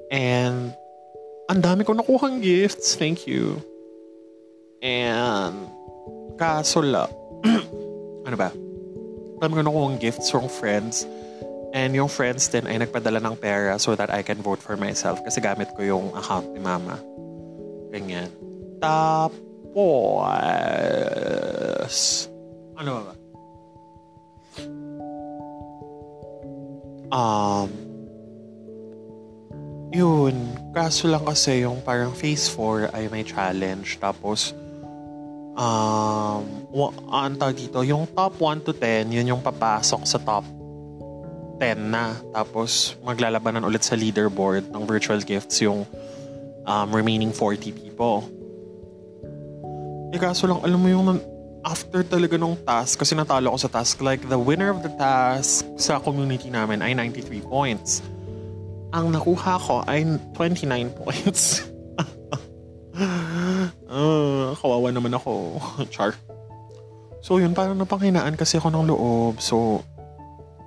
And 0.09 0.73
ang 1.45 1.61
dami 1.61 1.85
ko 1.85 1.93
nakuhang 1.93 2.41
gifts. 2.41 2.97
Thank 2.97 3.29
you. 3.29 3.61
And 4.81 5.69
kaso 6.41 6.81
la, 6.81 7.05
ano 8.25 8.33
ba? 8.33 8.49
Ang 8.49 9.39
dami 9.45 9.61
ko 9.61 9.61
nakuhang 9.61 10.01
gifts 10.01 10.33
from 10.33 10.49
friends. 10.49 11.05
And 11.77 11.93
yung 11.93 12.09
friends 12.09 12.49
din 12.49 12.65
ay 12.65 12.81
nagpadala 12.81 13.21
ng 13.21 13.37
pera 13.37 13.77
so 13.77 13.93
that 13.93 14.09
I 14.09 14.25
can 14.25 14.41
vote 14.41 14.57
for 14.57 14.73
myself 14.73 15.21
kasi 15.21 15.37
gamit 15.37 15.69
ko 15.77 15.85
yung 15.85 16.09
account 16.17 16.49
ni 16.49 16.59
mama. 16.65 16.97
Ganyan. 17.93 18.33
Tapos, 18.81 19.50
ano 22.75 22.89
ba 22.91 23.03
ba? 23.11 23.15
Um, 27.11 27.69
yun. 29.91 30.35
Kaso 30.71 31.11
lang 31.11 31.27
kasi 31.27 31.67
yung 31.67 31.83
parang 31.83 32.15
phase 32.15 32.47
4 32.47 32.95
ay 32.95 33.11
may 33.11 33.27
challenge. 33.27 33.99
Tapos, 33.99 34.55
um, 35.59 36.43
ang 37.11 37.35
tawag 37.35 37.59
dito, 37.59 37.83
yung 37.83 38.07
top 38.15 38.39
1 38.39 38.63
to 38.63 38.71
10, 38.71 39.11
yun 39.11 39.35
yung 39.35 39.43
papasok 39.43 40.01
sa 40.07 40.17
top 40.23 40.47
10 41.59 41.91
na. 41.91 42.15
Tapos, 42.31 42.95
maglalabanan 43.03 43.67
ulit 43.67 43.83
sa 43.83 43.99
leaderboard 43.99 44.71
ng 44.71 44.83
virtual 44.87 45.19
gifts 45.19 45.59
yung 45.59 45.83
um, 46.63 46.87
remaining 46.95 47.35
40 47.35 47.75
people. 47.75 48.23
Eh 50.11 50.19
kaso 50.19 50.43
lang, 50.47 50.59
alam 50.59 50.79
mo 50.79 50.87
yung 50.91 51.07
after 51.63 52.03
talaga 52.03 52.35
nung 52.35 52.57
task, 52.67 52.99
kasi 52.99 53.15
natalo 53.15 53.53
ako 53.53 53.59
sa 53.69 53.71
task, 53.81 54.03
like 54.03 54.21
the 54.27 54.37
winner 54.37 54.73
of 54.73 54.83
the 54.83 54.91
task 54.99 55.63
sa 55.79 56.01
community 56.01 56.51
namin 56.51 56.83
ay 56.83 56.91
93 56.97 57.39
points. 57.47 58.03
Ang 58.91 59.15
nakuha 59.15 59.55
ko 59.61 59.87
ay 59.87 60.03
29 60.35 60.67
points. 60.99 61.63
Ah, 63.91 64.55
kawawa 64.55 64.91
naman 64.91 65.11
ako. 65.15 65.59
Char. 65.93 66.15
So 67.19 67.37
yun, 67.37 67.51
parang 67.51 67.77
napanghinaan 67.77 68.39
kasi 68.39 68.57
ako 68.57 68.71
ng 68.71 68.85
loob. 68.87 69.39
So, 69.43 69.83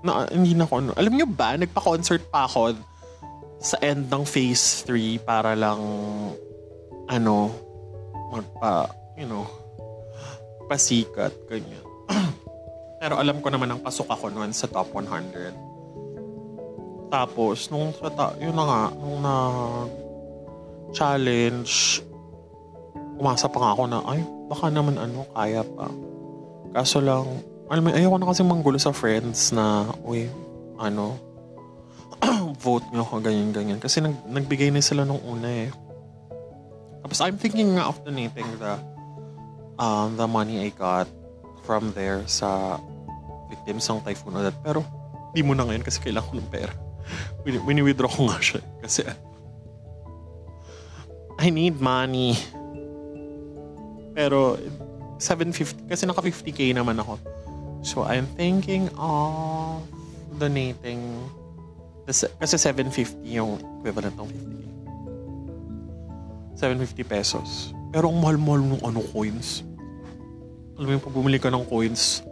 na, 0.04 0.28
hindi 0.28 0.52
na 0.52 0.68
ako, 0.68 0.74
ano. 0.84 0.90
Alam 0.94 1.16
nyo 1.16 1.26
ba, 1.28 1.56
nagpa-concert 1.56 2.28
pa 2.28 2.44
ako 2.44 2.76
sa 3.64 3.80
end 3.80 4.12
ng 4.12 4.22
phase 4.28 4.84
3 4.86 5.24
para 5.24 5.56
lang, 5.56 5.80
ano, 7.08 7.48
magpa, 8.28 8.92
you 9.14 9.26
know, 9.26 9.46
pasikat, 10.66 11.30
ganyan. 11.46 11.84
Pero 13.00 13.20
alam 13.20 13.40
ko 13.40 13.48
naman 13.50 13.70
ang 13.70 13.80
pasok 13.82 14.10
ako 14.10 14.30
noon 14.32 14.50
sa 14.50 14.66
top 14.66 14.90
100. 14.96 17.12
Tapos, 17.12 17.70
nung 17.70 17.94
sa 17.94 18.10
ta- 18.10 18.36
yun 18.42 18.56
na 18.56 18.64
nga, 18.66 18.82
nung 18.96 19.22
na 19.22 19.34
challenge, 20.90 22.02
umasa 23.20 23.46
pa 23.46 23.58
nga 23.62 23.70
ako 23.76 23.84
na, 23.86 24.02
ay, 24.10 24.20
baka 24.50 24.66
naman 24.72 24.98
ano, 24.98 25.22
kaya 25.30 25.62
pa. 25.62 25.86
Kaso 26.74 26.98
lang, 26.98 27.26
alam 27.70 27.86
mo, 27.86 27.94
ayoko 27.94 28.18
na 28.18 28.30
kasi 28.30 28.42
manggulo 28.42 28.78
sa 28.82 28.90
friends 28.90 29.54
na, 29.54 29.86
uy, 30.02 30.26
ano, 30.80 31.14
vote 32.64 32.88
nyo 32.90 33.06
ako, 33.06 33.22
ganyan-ganyan. 33.22 33.78
Kasi 33.78 34.02
nag, 34.02 34.26
nagbigay 34.26 34.74
na 34.74 34.82
sila 34.82 35.06
nung 35.06 35.22
una 35.22 35.46
eh. 35.46 35.70
Tapos 37.04 37.20
I'm 37.20 37.36
thinking 37.36 37.76
nga 37.76 37.84
of 37.84 38.00
donating 38.00 38.48
the 38.56 38.93
um, 39.78 40.16
the 40.16 40.26
money 40.26 40.62
I 40.62 40.70
got 40.70 41.08
from 41.64 41.92
there 41.96 42.22
sa 42.28 42.78
victims 43.48 43.88
ng 43.88 44.02
Typhoon 44.04 44.38
Odette. 44.38 44.60
Pero 44.60 44.84
di 45.32 45.42
mo 45.42 45.56
na 45.56 45.66
ngayon 45.66 45.82
kasi 45.82 45.98
kailangan 46.02 46.28
ko 46.30 46.34
ng 46.38 46.50
pera. 46.52 46.74
Win- 47.44 47.64
Wini-withdraw 47.64 48.10
ko 48.10 48.30
nga 48.30 48.38
siya. 48.40 48.60
Kasi 48.80 49.02
I 51.40 51.50
need 51.50 51.80
money. 51.82 52.38
Pero 54.14 54.56
750, 55.18 55.90
kasi 55.90 56.06
naka 56.06 56.22
50k 56.22 56.70
naman 56.74 56.98
ako. 57.02 57.18
So 57.84 58.06
I'm 58.06 58.24
thinking 58.38 58.88
of 58.96 59.82
donating 60.38 61.02
kasi 62.04 62.28
750 62.38 63.24
yung 63.24 63.58
equivalent 63.80 64.14
ng 64.16 64.28
50k. 64.28 64.62
750 66.54 67.04
pesos. 67.04 67.74
Pero 67.94 68.10
ang 68.10 68.18
mahal-mahal 68.18 68.58
ng 68.58 68.82
ano 68.82 68.98
coins. 69.14 69.62
Alam 70.74 70.86
mo 70.90 70.92
yung 70.98 71.04
pag 71.06 71.14
bumili 71.14 71.38
ka 71.38 71.46
ng 71.46 71.62
coins, 71.70 72.26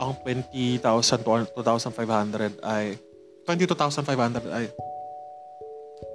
ang 0.00 0.16
20,000 0.24 0.80
to 1.20 1.60
2,500 1.60 2.64
ay 2.64 2.96
22,500 3.44 4.48
ay 4.48 4.72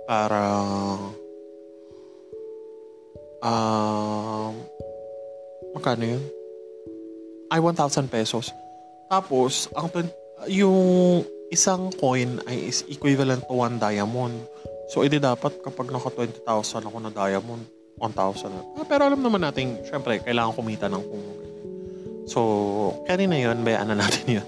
parang 0.09 1.13
um 3.45 4.53
magkano 5.77 6.17
yun? 6.17 6.23
Ay 7.53 7.61
1,000 7.61 8.09
pesos. 8.09 8.49
Tapos, 9.13 9.69
ang 9.77 9.93
20 9.93 10.49
yung 10.49 11.21
isang 11.53 11.93
coin 12.01 12.41
ay 12.49 12.73
is 12.73 12.81
equivalent 12.89 13.45
to 13.45 13.53
1 13.53 13.77
diamond. 13.77 14.33
So, 14.89 15.05
edi 15.05 15.21
dapat 15.21 15.61
kapag 15.61 15.93
naka 15.93 16.09
20,000 16.09 16.41
ako 16.81 16.97
na 16.97 17.13
diamond, 17.13 17.76
1,000 17.97 18.53
na. 18.53 18.61
Ah, 18.77 18.85
pero 18.85 19.09
alam 19.09 19.21
naman 19.21 19.41
natin, 19.41 19.81
syempre, 19.89 20.21
kailangan 20.21 20.53
kumita 20.53 20.85
ng 20.85 21.01
kung 21.01 21.25
So, 22.27 22.41
kanina 23.07 23.39
yun, 23.39 23.63
bayaan 23.63 23.87
na 23.87 23.97
natin 24.03 24.43
yun. 24.43 24.47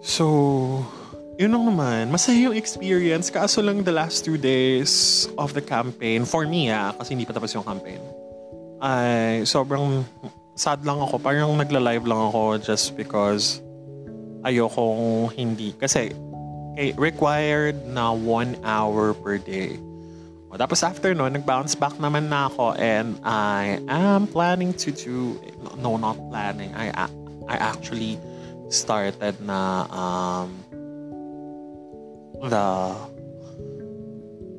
So, 0.00 0.24
yun 1.34 1.50
lang 1.50 1.66
naman. 1.66 2.14
Masaya 2.14 2.48
yung 2.48 2.56
experience. 2.56 3.28
Kaso 3.28 3.58
lang 3.60 3.82
the 3.82 3.92
last 3.92 4.22
two 4.22 4.38
days 4.38 5.26
of 5.34 5.52
the 5.52 5.60
campaign, 5.60 6.22
for 6.22 6.46
me 6.46 6.70
ah, 6.70 6.94
kasi 6.94 7.18
hindi 7.18 7.26
pa 7.26 7.34
tapos 7.34 7.52
yung 7.52 7.66
campaign, 7.66 8.00
ay 8.78 9.42
sobrang 9.42 10.06
sad 10.54 10.86
lang 10.86 11.02
ako. 11.02 11.18
Parang 11.18 11.50
nagla-live 11.58 12.06
lang 12.06 12.30
ako 12.30 12.62
just 12.62 12.94
because 12.94 13.58
ayokong 14.46 15.34
hindi. 15.34 15.74
Kasi 15.74 16.14
required 16.94 17.74
na 17.90 18.14
one 18.14 18.54
hour 18.62 19.10
per 19.10 19.42
day. 19.42 19.74
O, 20.48 20.56
tapos 20.56 20.80
after 20.80 21.12
no, 21.12 21.28
nag-bounce 21.28 21.76
back 21.76 22.00
naman 22.00 22.32
na 22.32 22.48
ako 22.48 22.72
and 22.80 23.20
I 23.20 23.84
am 23.88 24.24
planning 24.24 24.72
to 24.80 24.88
do, 24.88 25.36
no, 25.76 26.00
not 26.00 26.16
planning. 26.32 26.72
I, 26.72 26.88
I 27.48 27.56
actually 27.60 28.16
started 28.72 29.40
na 29.44 29.84
um, 29.92 30.48
the 32.48 32.66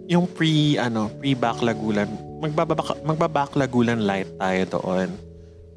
yung 0.10 0.26
pre 0.26 0.74
ano 0.82 1.06
pre 1.22 1.38
backlagulan 1.38 2.10
magbabak 2.42 2.98
magbabacklagulan 3.06 4.02
light 4.02 4.30
tayo 4.42 4.82
doon. 4.82 5.10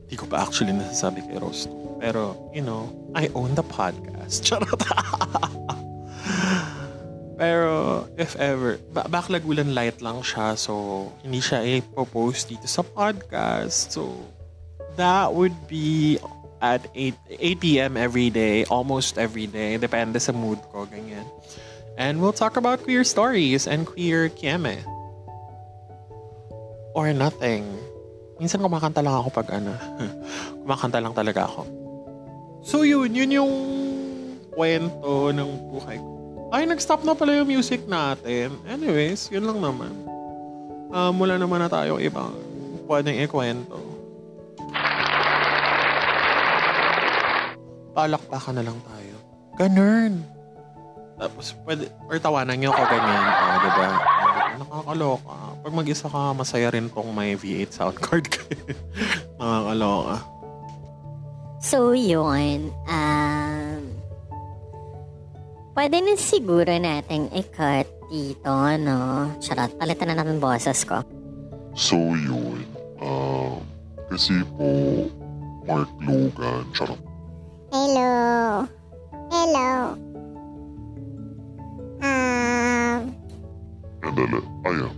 Hindi 0.08 0.14
ko 0.16 0.24
pa 0.28 0.44
actually 0.44 0.72
nasasabi 0.72 1.24
kay 1.28 1.36
Rose 1.36 1.68
pero 2.02 2.34
you 2.50 2.64
know 2.64 2.90
I 3.14 3.30
own 3.38 3.54
the 3.54 3.62
podcast. 3.62 4.42
Charot 4.48 4.82
pero 7.42 8.06
if 8.14 8.38
ever 8.38 8.78
ba- 8.94 9.10
backlagulan 9.10 9.74
light 9.74 9.98
lang 9.98 10.22
siya 10.22 10.54
so 10.54 11.10
hindi 11.26 11.42
siya 11.42 11.82
i-post 11.82 12.54
dito 12.54 12.70
sa 12.70 12.86
podcast 12.86 13.90
so 13.90 14.14
that 14.94 15.34
would 15.34 15.56
be 15.66 16.22
at 16.62 16.86
8, 16.94 17.58
8 17.58 17.58
p.m. 17.58 17.98
every 17.98 18.30
day, 18.30 18.62
almost 18.70 19.18
every 19.18 19.50
day. 19.50 19.82
Depende 19.82 20.22
sa 20.22 20.30
mood 20.30 20.62
ko, 20.70 20.86
ganyan. 20.86 21.26
And 21.98 22.22
we'll 22.22 22.30
talk 22.30 22.54
about 22.54 22.86
queer 22.86 23.02
stories 23.02 23.66
and 23.66 23.82
queer 23.82 24.30
kieme. 24.30 24.86
or 26.92 27.12
nothing. 27.12 27.64
Minsan 28.36 28.60
kumakanta 28.60 29.00
lang 29.00 29.16
ako 29.16 29.28
pag 29.32 29.48
ano. 29.52 29.72
kumakanta 30.64 30.98
lang 31.00 31.14
talaga 31.16 31.48
ako. 31.48 31.62
So 32.62 32.86
yun, 32.86 33.12
yun 33.16 33.30
yung 33.32 33.52
kwento 34.52 35.32
ng 35.32 35.50
buhay 35.72 35.98
ko. 35.98 36.11
Ay, 36.52 36.68
nag-stop 36.68 37.00
na 37.00 37.16
pala 37.16 37.32
yung 37.40 37.48
music 37.48 37.88
natin. 37.88 38.52
Anyways, 38.68 39.32
yun 39.32 39.48
lang 39.48 39.56
naman. 39.64 39.88
Um, 40.92 41.16
wala 41.16 41.40
naman 41.40 41.64
na 41.64 41.72
tayo 41.72 41.96
ibang 41.96 42.36
pwedeng 42.84 43.16
ikwento. 43.24 43.80
Palakpakan 47.96 48.60
na 48.60 48.68
lang 48.68 48.76
tayo. 48.84 49.16
Ganun. 49.56 50.20
Tapos, 51.16 51.56
pwede, 51.64 51.88
or 52.12 52.20
tawanan 52.20 52.60
nyo 52.60 52.68
ako 52.68 52.84
ganyan. 52.84 53.24
O, 53.24 53.56
diba? 53.56 53.88
Uh, 53.88 54.52
nakakaloka. 54.60 55.36
Pag 55.64 55.72
mag-isa 55.72 56.06
ka, 56.12 56.36
masaya 56.36 56.68
rin 56.68 56.92
tong 56.92 57.16
may 57.16 57.32
V8 57.32 57.72
sound 57.72 57.96
card 57.96 58.28
kayo. 58.28 58.76
nakakaloka. 59.40 60.16
So, 61.64 61.96
yun. 61.96 62.68
Um, 62.84 63.61
pwede 65.72 66.04
na 66.04 66.14
siguro 66.20 66.68
nating 66.68 67.32
i-cut 67.32 67.88
dito, 68.12 68.52
no? 68.80 69.32
Charot, 69.40 69.72
palitan 69.80 70.12
na 70.12 70.20
natin 70.20 70.36
boses 70.36 70.84
ko. 70.84 71.00
So 71.72 71.96
yun, 71.96 72.60
um, 73.00 73.64
kasi 74.12 74.44
po, 74.56 74.68
Mark 75.64 75.88
Logan, 76.04 76.68
charot. 76.76 77.00
Hello. 77.72 78.12
Hello. 79.32 79.96
Um, 82.04 83.00
Andala, 84.04 84.38
ayan. 84.68 84.94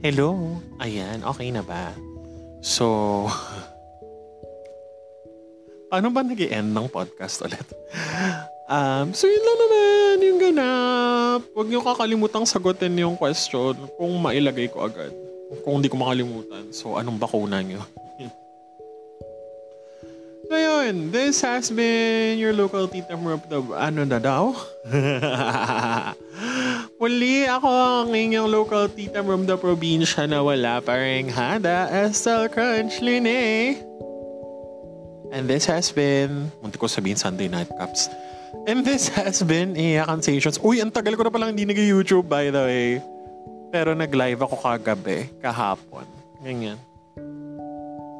Hello? 0.00 0.28
Ayan, 0.80 1.20
okay 1.28 1.52
na 1.52 1.60
ba? 1.60 1.92
So, 2.64 3.28
paano 5.92 6.08
ba 6.14 6.24
nag 6.24 6.40
end 6.40 6.72
ng 6.72 6.88
podcast 6.88 7.44
ulit? 7.44 7.68
Um, 8.72 9.12
so 9.12 9.28
yun 9.28 9.44
lang 9.44 9.58
naman 9.60 10.14
yung 10.24 10.40
ganap. 10.40 11.44
Huwag 11.52 11.68
niyo 11.68 11.84
kakalimutang 11.84 12.48
sagutin 12.48 12.96
yung 12.96 13.20
question 13.20 13.76
kung 14.00 14.16
mailagay 14.16 14.72
ko 14.72 14.88
agad. 14.88 15.12
Kung 15.60 15.76
hindi 15.76 15.92
ko 15.92 16.00
makalimutan. 16.00 16.72
So, 16.72 16.96
anong 16.96 17.20
bakuna 17.20 17.60
niyo? 17.60 17.84
so 20.48 20.56
yun, 20.56 21.12
this 21.12 21.44
has 21.44 21.68
been 21.68 22.40
your 22.40 22.56
local 22.56 22.88
Tita 22.88 23.12
the... 23.52 23.60
Ano 23.76 24.08
na 24.08 24.16
daw? 24.16 24.56
Muli 26.96 27.44
ako 27.44 27.68
ang 27.68 28.16
inyong 28.16 28.48
local 28.48 28.88
tita 28.88 29.20
from 29.20 29.44
the 29.44 29.60
probinsya 29.60 30.24
na 30.24 30.40
wala 30.40 30.80
pa 30.80 30.96
rin 30.96 31.28
hada, 31.28 31.92
Estelle 31.92 32.48
Crunch 32.48 33.04
Line. 33.04 33.84
And 35.28 35.44
this 35.44 35.68
has 35.68 35.92
been, 35.92 36.48
munti 36.64 36.80
ko 36.80 36.88
sabihin 36.88 37.20
Sunday 37.20 37.52
Night 37.52 37.68
Cups. 37.76 38.08
And 38.66 38.86
this 38.86 39.10
has 39.18 39.42
been 39.42 39.74
Iyakan 39.74 40.22
Sessions. 40.22 40.58
Uy, 40.62 40.78
ang 40.78 40.94
tagal 40.94 41.18
ko 41.18 41.26
na 41.26 41.32
palang 41.34 41.50
hindi 41.56 41.66
nag-YouTube 41.66 42.30
by 42.30 42.54
the 42.54 42.62
way. 42.62 42.88
Pero 43.72 43.96
nag-live 43.96 44.38
ako 44.44 44.54
kagabi, 44.60 45.26
kahapon. 45.42 46.06
Ganyan. 46.44 46.78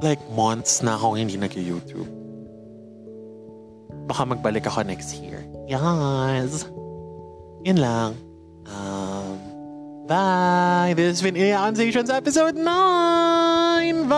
Like 0.03 0.19
months 0.35 0.83
na 0.83 0.99
ako 0.99 1.15
hindi 1.15 1.39
nag-YouTube. 1.39 2.11
Baka 4.11 4.27
magbalik 4.27 4.67
ako 4.67 4.83
next 4.83 5.15
year. 5.23 5.47
Yes. 5.71 6.67
Yun 7.63 7.79
lang. 7.79 8.19
Um, 8.67 9.39
bye. 10.11 10.91
This 10.99 11.21
has 11.21 11.23
been 11.23 11.39
Iyakan 11.39 11.79
Sessions 11.79 12.11
episode 12.11 12.59
9. 12.59 14.11